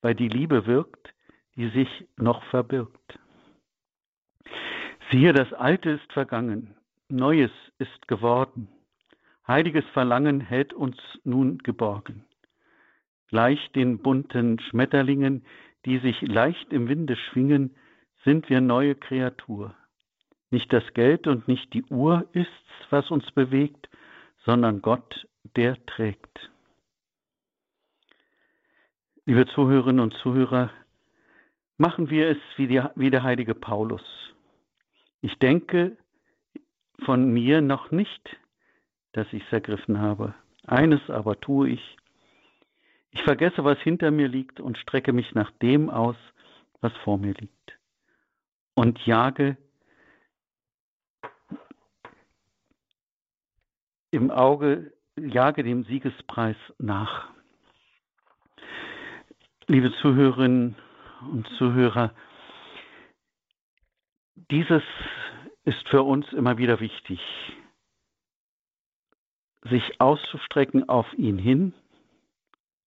weil 0.03 0.17
die 0.17 0.29
Liebe 0.29 0.67
wirkt, 0.67 1.15
die 1.55 1.69
sich 1.69 1.89
noch 2.17 2.43
verbirgt. 2.45 3.19
Siehe, 5.11 5.33
das 5.33 5.53
Alte 5.53 5.91
ist 5.91 6.13
vergangen, 6.13 6.75
Neues 7.09 7.53
ist 7.79 8.09
geworden. 8.09 8.67
Heiliges 9.47 9.85
Verlangen 9.93 10.41
hält 10.41 10.73
uns 10.73 10.97
nun 11.23 11.59
geborgen. 11.59 12.25
Gleich 13.29 13.71
den 13.73 13.99
bunten 13.99 14.59
Schmetterlingen, 14.61 15.45
die 15.85 15.99
sich 15.99 16.21
leicht 16.23 16.73
im 16.73 16.89
Winde 16.89 17.17
schwingen, 17.17 17.77
sind 18.25 18.49
wir 18.49 18.61
neue 18.61 18.95
Kreatur. 18.95 19.75
Nicht 20.51 20.73
das 20.73 20.85
Geld 20.95 21.27
und 21.27 21.49
nicht 21.49 21.73
die 21.75 21.85
Uhr 21.85 22.29
ist's, 22.33 22.51
was 22.91 23.11
uns 23.11 23.31
bewegt, 23.33 23.89
sondern 24.45 24.81
Gott, 24.81 25.27
der 25.57 25.85
trägt. 25.87 26.51
Liebe 29.25 29.47
Zuhörerinnen 29.47 30.01
und 30.01 30.15
Zuhörer, 30.15 30.71
machen 31.79 32.11
wir 32.11 32.31
es 32.31 32.39
wie, 32.57 32.69
die, 32.69 32.83
wie 32.95 33.11
der 33.11 33.25
heilige 33.25 33.55
Paulus. 33.55 34.03
Ich 35.21 35.37
denke 35.39 35.97
von 37.05 37.33
mir 37.33 37.61
noch 37.61 37.91
nicht, 37.91 38.37
dass 39.12 39.27
ich 39.33 39.43
es 39.45 39.53
ergriffen 39.53 39.99
habe. 40.01 40.35
Eines 40.67 41.11
aber 41.11 41.41
tue 41.41 41.71
ich. 41.71 41.97
Ich 43.17 43.23
vergesse, 43.23 43.65
was 43.65 43.79
hinter 43.79 44.11
mir 44.11 44.29
liegt 44.29 44.61
und 44.61 44.77
strecke 44.77 45.15
mich 45.15 45.35
nach 45.35 45.51
dem 45.63 45.89
aus, 45.89 46.17
was 46.83 46.93
vor 46.99 47.17
mir 47.17 47.33
liegt. 47.33 47.79
Und 48.75 48.99
jage 49.07 49.57
im 54.11 54.31
Auge, 54.31 54.93
jage 55.17 55.63
dem 55.63 55.85
Siegespreis 55.85 56.57
nach. 56.77 57.31
Liebe 59.67 59.95
Zuhörerinnen 60.03 60.77
und 61.33 61.49
Zuhörer, 61.57 62.15
dieses 64.51 64.83
ist 65.65 65.89
für 65.89 66.03
uns 66.03 66.31
immer 66.35 66.59
wieder 66.59 66.81
wichtig, 66.81 67.21
sich 69.63 70.03
auszustrecken 70.03 70.87
auf 70.91 71.11
ihn 71.15 71.39
hin, 71.39 71.73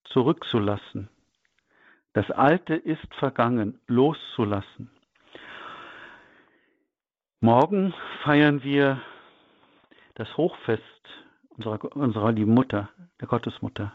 zurückzulassen. 0.10 1.10
Das 2.14 2.30
Alte 2.32 2.76
ist 2.76 3.14
vergangen, 3.16 3.80
loszulassen. 3.88 4.90
Morgen 7.40 7.94
feiern 8.24 8.64
wir 8.64 9.02
das 10.16 10.36
Hochfest 10.36 10.84
unserer, 11.50 11.96
unserer 11.96 12.32
lieben 12.32 12.54
Mutter, 12.54 12.90
der 13.22 13.28
Gottesmutter. 13.28 13.94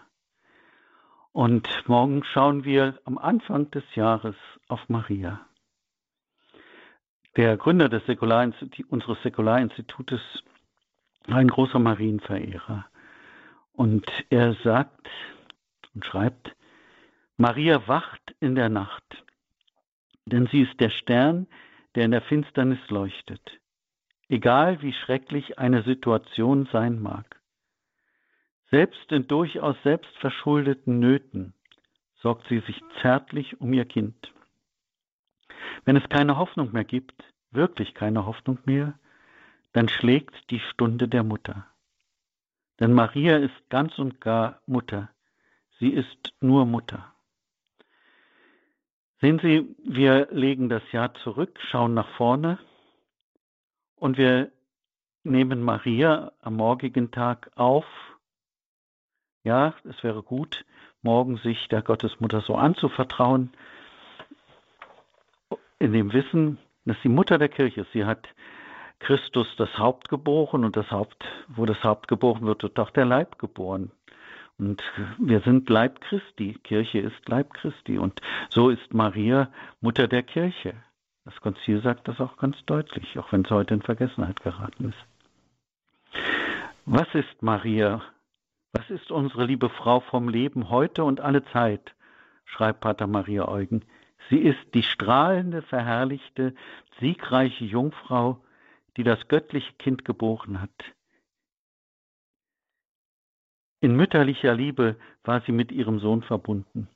Und 1.32 1.68
morgen 1.88 2.22
schauen 2.24 2.64
wir 2.64 2.98
am 3.04 3.18
Anfang 3.18 3.70
des 3.72 3.84
Jahres 3.94 4.36
auf 4.68 4.88
Maria. 4.88 5.40
Der 7.36 7.56
Gründer 7.56 7.88
des 7.88 8.02
unseres 8.88 9.20
Säkularinstitutes 9.22 10.20
war 11.26 11.38
ein 11.38 11.48
großer 11.48 11.80
Marienverehrer. 11.80 12.86
Und 13.72 14.06
er 14.30 14.54
sagt 14.62 15.08
und 15.94 16.04
schreibt, 16.04 16.54
Maria 17.36 17.86
wacht 17.88 18.34
in 18.40 18.54
der 18.54 18.68
Nacht, 18.68 19.24
denn 20.26 20.46
sie 20.46 20.62
ist 20.62 20.78
der 20.80 20.90
Stern, 20.90 21.46
der 21.94 22.04
in 22.04 22.10
der 22.10 22.22
Finsternis 22.22 22.78
leuchtet, 22.88 23.60
egal 24.28 24.82
wie 24.82 24.92
schrecklich 24.92 25.58
eine 25.58 25.82
Situation 25.82 26.68
sein 26.72 27.00
mag. 27.00 27.40
Selbst 28.70 29.12
in 29.12 29.28
durchaus 29.28 29.76
selbstverschuldeten 29.84 30.98
Nöten 30.98 31.54
sorgt 32.16 32.48
sie 32.48 32.60
sich 32.60 32.80
zärtlich 33.02 33.60
um 33.60 33.72
ihr 33.72 33.84
Kind. 33.84 34.32
Wenn 35.84 35.96
es 35.96 36.08
keine 36.08 36.38
Hoffnung 36.38 36.72
mehr 36.72 36.84
gibt, 36.84 37.14
wirklich 37.50 37.94
keine 37.94 38.26
Hoffnung 38.26 38.58
mehr, 38.64 38.98
dann 39.72 39.88
schlägt 39.88 40.50
die 40.50 40.60
Stunde 40.60 41.08
der 41.08 41.22
Mutter. 41.22 41.66
Denn 42.80 42.92
Maria 42.92 43.36
ist 43.36 43.70
ganz 43.70 43.98
und 43.98 44.20
gar 44.20 44.60
Mutter. 44.66 45.10
Sie 45.78 45.90
ist 45.90 46.32
nur 46.40 46.66
Mutter. 46.66 47.12
Sehen 49.20 49.38
Sie, 49.40 49.74
wir 49.84 50.28
legen 50.30 50.68
das 50.68 50.82
Jahr 50.92 51.14
zurück, 51.14 51.58
schauen 51.70 51.94
nach 51.94 52.08
vorne 52.16 52.58
und 53.96 54.18
wir 54.18 54.52
nehmen 55.22 55.62
Maria 55.62 56.32
am 56.40 56.56
morgigen 56.56 57.10
Tag 57.10 57.50
auf. 57.56 57.86
Ja, 59.42 59.74
es 59.84 60.02
wäre 60.02 60.22
gut, 60.22 60.64
morgen 61.02 61.38
sich 61.38 61.68
der 61.68 61.82
Gottesmutter 61.82 62.40
so 62.42 62.54
anzuvertrauen, 62.54 63.52
in 65.78 65.92
dem 65.92 66.12
Wissen, 66.12 66.58
dass 66.84 66.96
sie 67.02 67.08
Mutter 67.08 67.38
der 67.38 67.48
Kirche 67.48 67.82
ist. 67.82 67.92
Sie 67.92 68.04
hat 68.04 68.28
Christus 69.00 69.46
das 69.56 69.78
Haupt 69.78 70.08
geboren 70.08 70.64
und 70.64 70.76
das 70.76 70.90
Haupt, 70.90 71.24
wo 71.48 71.66
das 71.66 71.82
Haupt 71.82 72.08
geboren 72.08 72.46
wird, 72.46 72.62
wird 72.62 72.78
auch 72.78 72.90
der 72.90 73.04
Leib 73.04 73.38
geboren. 73.38 73.90
Und 74.58 74.82
wir 75.18 75.40
sind 75.40 75.68
Leib 75.68 76.00
Christi. 76.00 76.54
Kirche 76.62 77.00
ist 77.00 77.28
Leib 77.28 77.52
Christi. 77.54 77.98
Und 77.98 78.20
so 78.50 78.70
ist 78.70 78.94
Maria 78.94 79.50
Mutter 79.80 80.06
der 80.06 80.22
Kirche. 80.22 80.74
Das 81.24 81.40
Konzil 81.40 81.80
sagt 81.82 82.06
das 82.06 82.20
auch 82.20 82.36
ganz 82.36 82.56
deutlich, 82.66 83.18
auch 83.18 83.32
wenn 83.32 83.44
es 83.44 83.50
heute 83.50 83.74
in 83.74 83.82
Vergessenheit 83.82 84.40
geraten 84.42 84.90
ist. 84.90 86.22
Was 86.84 87.12
ist 87.14 87.42
Maria? 87.42 88.02
Was 88.72 88.90
ist 88.90 89.10
unsere 89.10 89.46
liebe 89.46 89.70
Frau 89.70 90.00
vom 90.00 90.28
Leben 90.28 90.68
heute 90.68 91.04
und 91.04 91.20
alle 91.20 91.44
Zeit? 91.46 91.94
schreibt 92.44 92.80
Pater 92.80 93.06
Maria 93.06 93.48
Eugen. 93.48 93.84
Sie 94.28 94.38
ist 94.38 94.74
die 94.74 94.82
strahlende, 94.82 95.62
verherrlichte, 95.62 96.54
siegreiche 97.00 97.64
Jungfrau, 97.64 98.42
die 98.96 99.02
das 99.02 99.28
göttliche 99.28 99.72
Kind 99.74 100.04
geboren 100.04 100.60
hat. 100.60 100.93
In 103.84 103.96
mütterlicher 103.96 104.54
Liebe 104.54 104.96
war 105.24 105.42
sie 105.42 105.52
mit 105.52 105.70
ihrem 105.70 106.00
Sohn 106.00 106.22
verbunden. 106.22 106.88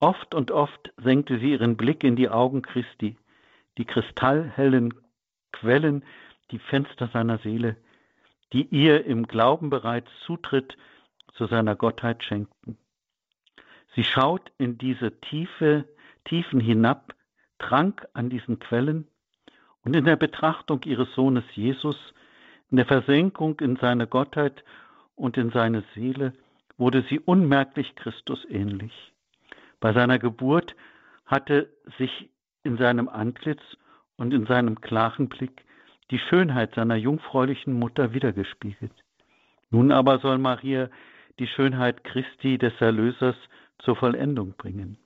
Oft 0.00 0.34
und 0.34 0.50
oft 0.50 0.92
senkte 1.02 1.38
sie 1.38 1.52
ihren 1.52 1.78
Blick 1.78 2.04
in 2.04 2.14
die 2.14 2.28
Augen 2.28 2.60
Christi, 2.60 3.16
die 3.78 3.86
kristallhellen 3.86 4.92
Quellen, 5.52 6.04
die 6.50 6.58
Fenster 6.58 7.08
seiner 7.08 7.38
Seele, 7.38 7.78
die 8.52 8.66
ihr 8.66 9.06
im 9.06 9.26
Glauben 9.26 9.70
bereits 9.70 10.10
Zutritt 10.26 10.76
zu 11.32 11.46
seiner 11.46 11.74
Gottheit 11.74 12.22
schenkten. 12.22 12.76
Sie 13.94 14.04
schaut 14.04 14.52
in 14.58 14.76
diese 14.76 15.18
tiefe, 15.22 15.88
Tiefen 16.24 16.60
hinab, 16.60 17.14
trank 17.58 18.06
an 18.12 18.28
diesen 18.28 18.58
Quellen 18.58 19.06
und 19.86 19.96
in 19.96 20.04
der 20.04 20.16
Betrachtung 20.16 20.82
ihres 20.84 21.14
Sohnes 21.14 21.44
Jesus, 21.54 21.96
in 22.70 22.76
der 22.76 22.84
Versenkung 22.84 23.58
in 23.60 23.76
seine 23.76 24.06
Gottheit 24.06 24.64
und 25.16 25.36
in 25.36 25.50
seine 25.50 25.84
Seele 25.94 26.32
wurde 26.76 27.04
sie 27.08 27.20
unmerklich 27.20 27.94
Christus 27.96 28.44
ähnlich. 28.48 29.12
Bei 29.80 29.92
seiner 29.92 30.18
Geburt 30.18 30.74
hatte 31.26 31.70
sich 31.98 32.30
in 32.62 32.78
seinem 32.78 33.08
Antlitz 33.08 33.62
und 34.16 34.32
in 34.32 34.46
seinem 34.46 34.80
klaren 34.80 35.28
Blick 35.28 35.64
die 36.10 36.18
Schönheit 36.18 36.74
seiner 36.74 36.96
jungfräulichen 36.96 37.74
Mutter 37.74 38.12
wiedergespiegelt. 38.12 38.92
Nun 39.70 39.92
aber 39.92 40.18
soll 40.18 40.38
Maria 40.38 40.88
die 41.38 41.46
Schönheit 41.46 42.04
Christi 42.04 42.58
des 42.58 42.72
Erlösers 42.80 43.36
zur 43.78 43.96
Vollendung 43.96 44.54
bringen. 44.56 44.98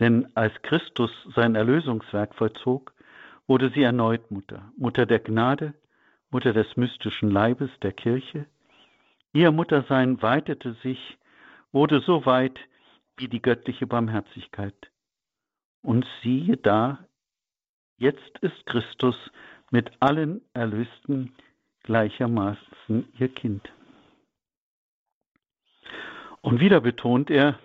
Denn 0.00 0.28
als 0.34 0.52
Christus 0.62 1.10
sein 1.34 1.54
Erlösungswerk 1.54 2.34
vollzog, 2.34 2.92
wurde 3.46 3.70
sie 3.70 3.82
erneut 3.82 4.30
Mutter, 4.30 4.72
Mutter 4.76 5.06
der 5.06 5.20
Gnade, 5.20 5.74
Mutter 6.30 6.52
des 6.52 6.76
mystischen 6.76 7.30
Leibes 7.30 7.70
der 7.80 7.92
Kirche, 7.92 8.46
Ihr 9.36 9.52
Muttersein 9.52 10.22
weitete 10.22 10.72
sich, 10.82 11.18
wurde 11.70 12.00
so 12.00 12.24
weit 12.24 12.58
wie 13.18 13.28
die 13.28 13.42
göttliche 13.42 13.86
Barmherzigkeit. 13.86 14.90
Und 15.82 16.06
siehe 16.22 16.56
da, 16.56 17.06
jetzt 17.98 18.38
ist 18.40 18.64
Christus 18.64 19.14
mit 19.70 19.90
allen 20.00 20.40
Erlösten 20.54 21.34
gleichermaßen 21.82 23.12
ihr 23.18 23.28
Kind. 23.28 23.70
Und 26.40 26.58
wieder 26.58 26.80
betont 26.80 27.28
er, 27.28 27.58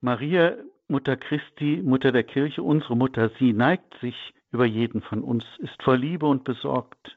Maria, 0.00 0.56
Mutter 0.88 1.16
Christi, 1.16 1.80
Mutter 1.84 2.10
der 2.10 2.24
Kirche, 2.24 2.60
unsere 2.60 2.96
Mutter, 2.96 3.30
sie 3.38 3.52
neigt 3.52 3.96
sich 4.00 4.16
über 4.50 4.64
jeden 4.64 5.00
von 5.00 5.22
uns, 5.22 5.44
ist 5.58 5.80
voll 5.80 5.98
Liebe 5.98 6.26
und 6.26 6.42
besorgt. 6.42 7.16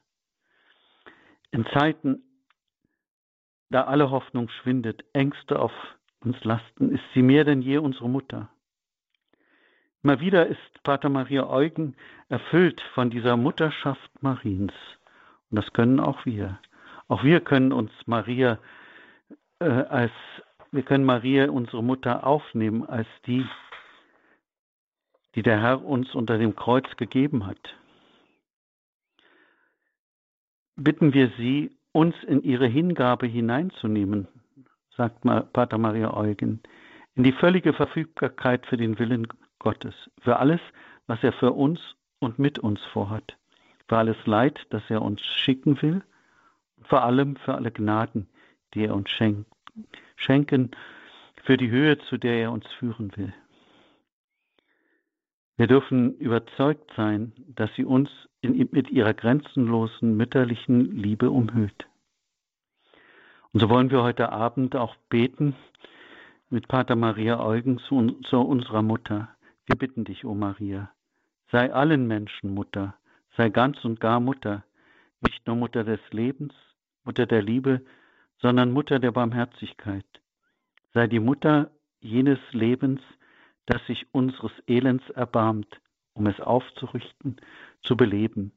In 1.49 1.65
Zeiten 1.73 2.21
da 3.69 3.83
alle 3.83 4.11
Hoffnung 4.11 4.49
schwindet, 4.49 5.03
Ängste 5.13 5.59
auf 5.59 5.71
uns 6.21 6.43
lasten, 6.43 6.91
ist 6.91 7.03
sie 7.13 7.21
mehr 7.21 7.43
denn 7.43 7.61
je 7.61 7.77
unsere 7.77 8.09
Mutter. 8.09 8.49
Immer 10.03 10.19
wieder 10.19 10.47
ist 10.47 10.83
Pater 10.83 11.09
Maria 11.09 11.47
Eugen 11.47 11.95
erfüllt 12.29 12.81
von 12.93 13.09
dieser 13.09 13.35
Mutterschaft 13.35 14.11
Mariens. 14.21 14.73
Und 15.49 15.57
das 15.57 15.73
können 15.73 15.99
auch 15.99 16.25
wir. 16.25 16.59
Auch 17.07 17.23
wir 17.23 17.41
können 17.41 17.71
uns 17.71 17.91
Maria 18.05 18.59
äh, 19.59 19.65
als, 19.65 20.11
wir 20.71 20.83
können 20.83 21.05
Maria, 21.05 21.49
unsere 21.49 21.83
Mutter, 21.83 22.25
aufnehmen 22.25 22.85
als 22.85 23.07
die, 23.25 23.45
die 25.35 25.43
der 25.43 25.61
Herr 25.61 25.83
uns 25.83 26.13
unter 26.15 26.37
dem 26.37 26.55
Kreuz 26.55 26.85
gegeben 26.97 27.45
hat. 27.45 27.59
Bitten 30.75 31.13
wir 31.13 31.31
sie, 31.37 31.76
uns 31.91 32.15
in 32.23 32.41
ihre 32.43 32.67
Hingabe 32.67 33.27
hineinzunehmen, 33.27 34.27
sagt 34.95 35.21
Pater 35.53 35.77
Maria 35.77 36.13
Eugen, 36.15 36.61
in 37.15 37.23
die 37.23 37.31
völlige 37.31 37.73
Verfügbarkeit 37.73 38.65
für 38.65 38.77
den 38.77 38.99
Willen 38.99 39.27
Gottes, 39.59 39.95
für 40.21 40.37
alles, 40.37 40.61
was 41.07 41.23
er 41.23 41.33
für 41.33 41.53
uns 41.53 41.79
und 42.19 42.39
mit 42.39 42.59
uns 42.59 42.79
vorhat, 42.93 43.37
für 43.87 43.97
alles 43.97 44.17
Leid, 44.25 44.59
das 44.69 44.83
er 44.89 45.01
uns 45.01 45.21
schicken 45.21 45.81
will, 45.81 46.03
vor 46.83 47.03
allem 47.03 47.35
für 47.37 47.55
alle 47.55 47.71
Gnaden, 47.71 48.27
die 48.73 48.85
er 48.85 48.95
uns 48.95 49.09
schenkt, 49.09 49.51
schenken, 50.15 50.71
für 51.43 51.57
die 51.57 51.69
Höhe, 51.69 51.97
zu 51.97 52.17
der 52.17 52.35
er 52.35 52.51
uns 52.51 52.67
führen 52.79 53.15
will. 53.15 53.33
Wir 55.55 55.67
dürfen 55.67 56.15
überzeugt 56.17 56.91
sein, 56.95 57.33
dass 57.47 57.73
sie 57.75 57.85
uns 57.85 58.09
in, 58.41 58.69
mit 58.71 58.89
ihrer 58.89 59.13
grenzenlosen 59.13 60.15
mütterlichen 60.15 60.95
Liebe 60.95 61.31
umhüllt. 61.31 61.87
Und 63.53 63.61
so 63.61 63.69
wollen 63.69 63.89
wir 63.89 64.03
heute 64.03 64.31
Abend 64.31 64.75
auch 64.75 64.95
beten 65.09 65.55
mit 66.49 66.67
Pater 66.67 66.95
Maria 66.95 67.39
Eugen 67.39 67.79
zu, 67.79 68.11
zu 68.23 68.39
unserer 68.39 68.81
Mutter. 68.81 69.29
Wir 69.65 69.75
bitten 69.75 70.05
dich, 70.05 70.25
o 70.25 70.33
Maria, 70.33 70.91
sei 71.51 71.73
allen 71.73 72.07
Menschen 72.07 72.53
Mutter, 72.53 72.95
sei 73.35 73.49
ganz 73.49 73.83
und 73.83 73.99
gar 73.99 74.19
Mutter, 74.19 74.63
nicht 75.21 75.45
nur 75.47 75.55
Mutter 75.55 75.83
des 75.83 75.99
Lebens, 76.11 76.53
Mutter 77.03 77.25
der 77.25 77.41
Liebe, 77.41 77.81
sondern 78.39 78.71
Mutter 78.71 78.99
der 78.99 79.11
Barmherzigkeit. 79.11 80.05
Sei 80.93 81.07
die 81.07 81.19
Mutter 81.19 81.71
jenes 81.99 82.39
Lebens, 82.51 83.01
das 83.65 83.85
sich 83.87 84.05
unseres 84.13 84.51
Elends 84.67 85.09
erbarmt, 85.11 85.67
um 86.17 86.27
es 86.27 86.39
aufzurichten, 86.39 87.37
zu 87.83 87.95
beleben, 87.95 88.51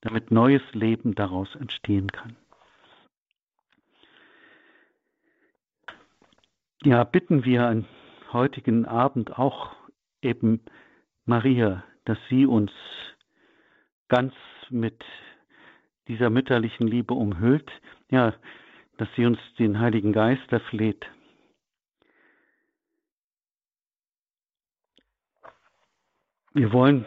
damit 0.00 0.30
neues 0.30 0.62
Leben 0.72 1.14
daraus 1.14 1.54
entstehen 1.56 2.10
kann. 2.12 2.36
Ja, 6.84 7.04
bitten 7.04 7.44
wir 7.44 7.66
an 7.66 7.86
heutigen 8.32 8.84
Abend 8.84 9.38
auch 9.38 9.74
eben 10.20 10.60
Maria, 11.24 11.82
dass 12.04 12.18
sie 12.28 12.46
uns 12.46 12.70
ganz 14.08 14.34
mit 14.68 15.02
dieser 16.08 16.28
mütterlichen 16.28 16.86
Liebe 16.86 17.14
umhüllt, 17.14 17.70
ja, 18.10 18.34
dass 18.98 19.08
sie 19.16 19.24
uns 19.24 19.38
den 19.58 19.80
Heiligen 19.80 20.12
Geist 20.12 20.52
erfleht, 20.52 21.06
Wir 26.56 26.72
wollen 26.72 27.04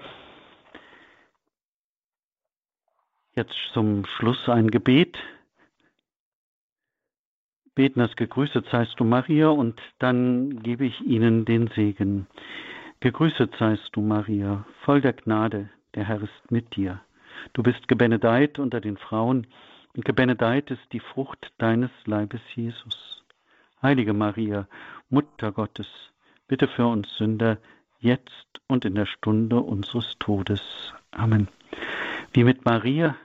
jetzt 3.33 3.55
zum 3.71 4.05
Schluss 4.05 4.49
ein 4.49 4.69
Gebet 4.69 5.17
beten, 7.73 8.01
das 8.01 8.13
gegrüßet 8.17 8.67
seist 8.69 8.99
du 8.99 9.05
Maria, 9.05 9.47
und 9.47 9.79
dann 9.99 10.61
gebe 10.63 10.85
ich 10.85 10.99
Ihnen 10.99 11.45
den 11.45 11.67
Segen. 11.67 12.27
Gegrüßet 12.99 13.55
seist 13.57 13.89
du 13.93 14.01
Maria, 14.01 14.65
voll 14.81 14.99
der 14.99 15.13
Gnade, 15.13 15.69
der 15.95 16.03
Herr 16.03 16.21
ist 16.21 16.51
mit 16.51 16.75
dir. 16.75 16.99
Du 17.53 17.63
bist 17.63 17.87
gebenedeit 17.87 18.59
unter 18.59 18.81
den 18.81 18.97
Frauen, 18.97 19.47
und 19.95 20.03
gebenedeit 20.03 20.69
ist 20.71 20.91
die 20.91 20.99
Frucht 20.99 21.53
deines 21.57 21.91
Leibes, 22.03 22.41
Jesus. 22.53 23.23
Heilige 23.81 24.13
Maria, 24.13 24.67
Mutter 25.09 25.53
Gottes, 25.53 25.87
bitte 26.49 26.67
für 26.67 26.87
uns 26.87 27.07
Sünder, 27.15 27.59
jetzt 27.99 28.61
und 28.67 28.85
in 28.85 28.95
der 28.95 29.05
Stunde 29.05 29.57
unseres 29.57 30.15
Todes. 30.19 30.61
Amen. 31.11 31.47
Wie 32.33 32.43
mit 32.43 32.65
Maria 32.65 33.15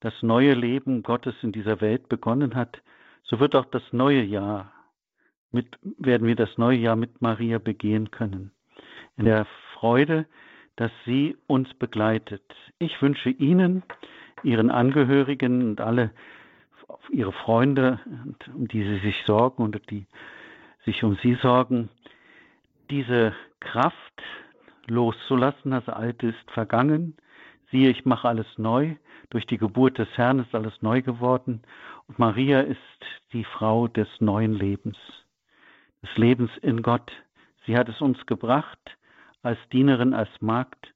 das 0.00 0.14
neue 0.22 0.54
Leben 0.54 1.02
Gottes 1.02 1.34
in 1.42 1.52
dieser 1.52 1.80
Welt 1.80 2.08
begonnen 2.08 2.54
hat, 2.54 2.82
so 3.22 3.40
wird 3.40 3.56
auch 3.56 3.66
das 3.66 3.82
neue 3.92 4.22
Jahr 4.22 4.72
mit, 5.50 5.78
werden 5.82 6.26
wir 6.26 6.36
das 6.36 6.58
neue 6.58 6.78
Jahr 6.78 6.96
mit 6.96 7.20
Maria 7.22 7.58
begehen 7.58 8.10
können. 8.10 8.52
In 9.16 9.24
der 9.24 9.46
Freude, 9.74 10.26
dass 10.76 10.92
sie 11.04 11.36
uns 11.46 11.72
begleitet. 11.74 12.42
Ich 12.78 13.00
wünsche 13.00 13.30
Ihnen, 13.30 13.82
Ihren 14.42 14.70
Angehörigen 14.70 15.70
und 15.70 15.80
alle 15.80 16.10
Ihre 17.10 17.32
Freunde, 17.32 17.98
um 18.54 18.68
die 18.68 18.82
Sie 18.82 18.98
sich 18.98 19.22
sorgen 19.26 19.62
und 19.62 19.90
die 19.90 20.06
sich 20.84 21.02
um 21.02 21.16
Sie 21.22 21.34
sorgen, 21.34 21.88
diese 22.90 23.34
Kraft 23.60 24.22
loszulassen. 24.86 25.70
Das 25.72 25.88
Alte 25.88 26.28
ist 26.28 26.50
vergangen. 26.50 27.16
Siehe, 27.70 27.90
ich 27.90 28.04
mache 28.04 28.28
alles 28.28 28.46
neu. 28.56 28.96
Durch 29.30 29.46
die 29.46 29.58
Geburt 29.58 29.98
des 29.98 30.08
Herrn 30.16 30.38
ist 30.38 30.54
alles 30.54 30.80
neu 30.82 31.02
geworden. 31.02 31.62
Und 32.06 32.18
Maria 32.18 32.60
ist 32.60 32.78
die 33.32 33.44
Frau 33.44 33.88
des 33.88 34.08
neuen 34.20 34.54
Lebens, 34.54 34.96
des 36.02 36.16
Lebens 36.16 36.50
in 36.62 36.82
Gott. 36.82 37.10
Sie 37.66 37.76
hat 37.76 37.88
es 37.88 38.00
uns 38.00 38.24
gebracht 38.26 38.78
als 39.42 39.58
Dienerin, 39.72 40.14
als 40.14 40.30
Magd. 40.40 40.92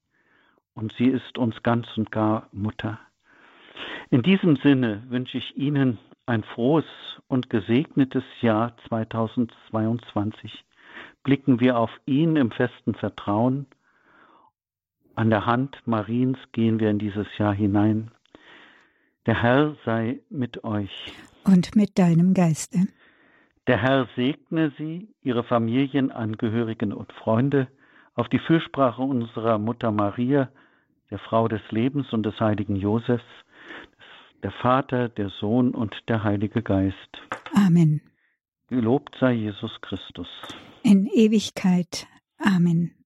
Und 0.74 0.92
sie 0.92 1.08
ist 1.08 1.36
uns 1.36 1.62
ganz 1.62 1.88
und 1.96 2.12
gar 2.12 2.48
Mutter. 2.52 2.98
In 4.10 4.22
diesem 4.22 4.56
Sinne 4.56 5.02
wünsche 5.08 5.38
ich 5.38 5.56
Ihnen 5.56 5.98
ein 6.26 6.44
frohes 6.44 6.84
und 7.26 7.50
gesegnetes 7.50 8.24
Jahr 8.40 8.76
2022. 8.88 10.64
Blicken 11.22 11.60
wir 11.60 11.78
auf 11.78 11.90
ihn 12.06 12.36
im 12.36 12.50
festen 12.50 12.94
Vertrauen 12.94 13.66
an 15.20 15.28
der 15.28 15.44
Hand 15.44 15.76
Mariens 15.84 16.38
gehen 16.52 16.80
wir 16.80 16.88
in 16.88 16.98
dieses 16.98 17.26
Jahr 17.36 17.52
hinein. 17.52 18.10
Der 19.26 19.42
Herr 19.42 19.76
sei 19.84 20.20
mit 20.30 20.64
euch. 20.64 21.12
Und 21.44 21.76
mit 21.76 21.98
deinem 21.98 22.32
Geiste. 22.32 22.86
Der 23.66 23.76
Herr 23.76 24.08
segne 24.16 24.72
Sie, 24.78 25.08
Ihre 25.22 25.44
Familienangehörigen 25.44 26.94
und 26.94 27.12
Freunde, 27.12 27.68
auf 28.14 28.30
die 28.30 28.38
Fürsprache 28.38 29.02
unserer 29.02 29.58
Mutter 29.58 29.90
Maria, 29.90 30.48
der 31.10 31.18
Frau 31.18 31.48
des 31.48 31.60
Lebens 31.70 32.10
und 32.14 32.24
des 32.24 32.40
heiligen 32.40 32.76
Josefs, 32.76 33.22
der 34.42 34.52
Vater, 34.52 35.10
der 35.10 35.28
Sohn 35.28 35.74
und 35.74 35.94
der 36.08 36.24
Heilige 36.24 36.62
Geist. 36.62 37.20
Amen. 37.54 38.00
Gelobt 38.68 39.14
sei 39.20 39.32
Jesus 39.32 39.78
Christus. 39.82 40.28
In 40.82 41.06
Ewigkeit. 41.06 42.06
Amen. 42.38 42.99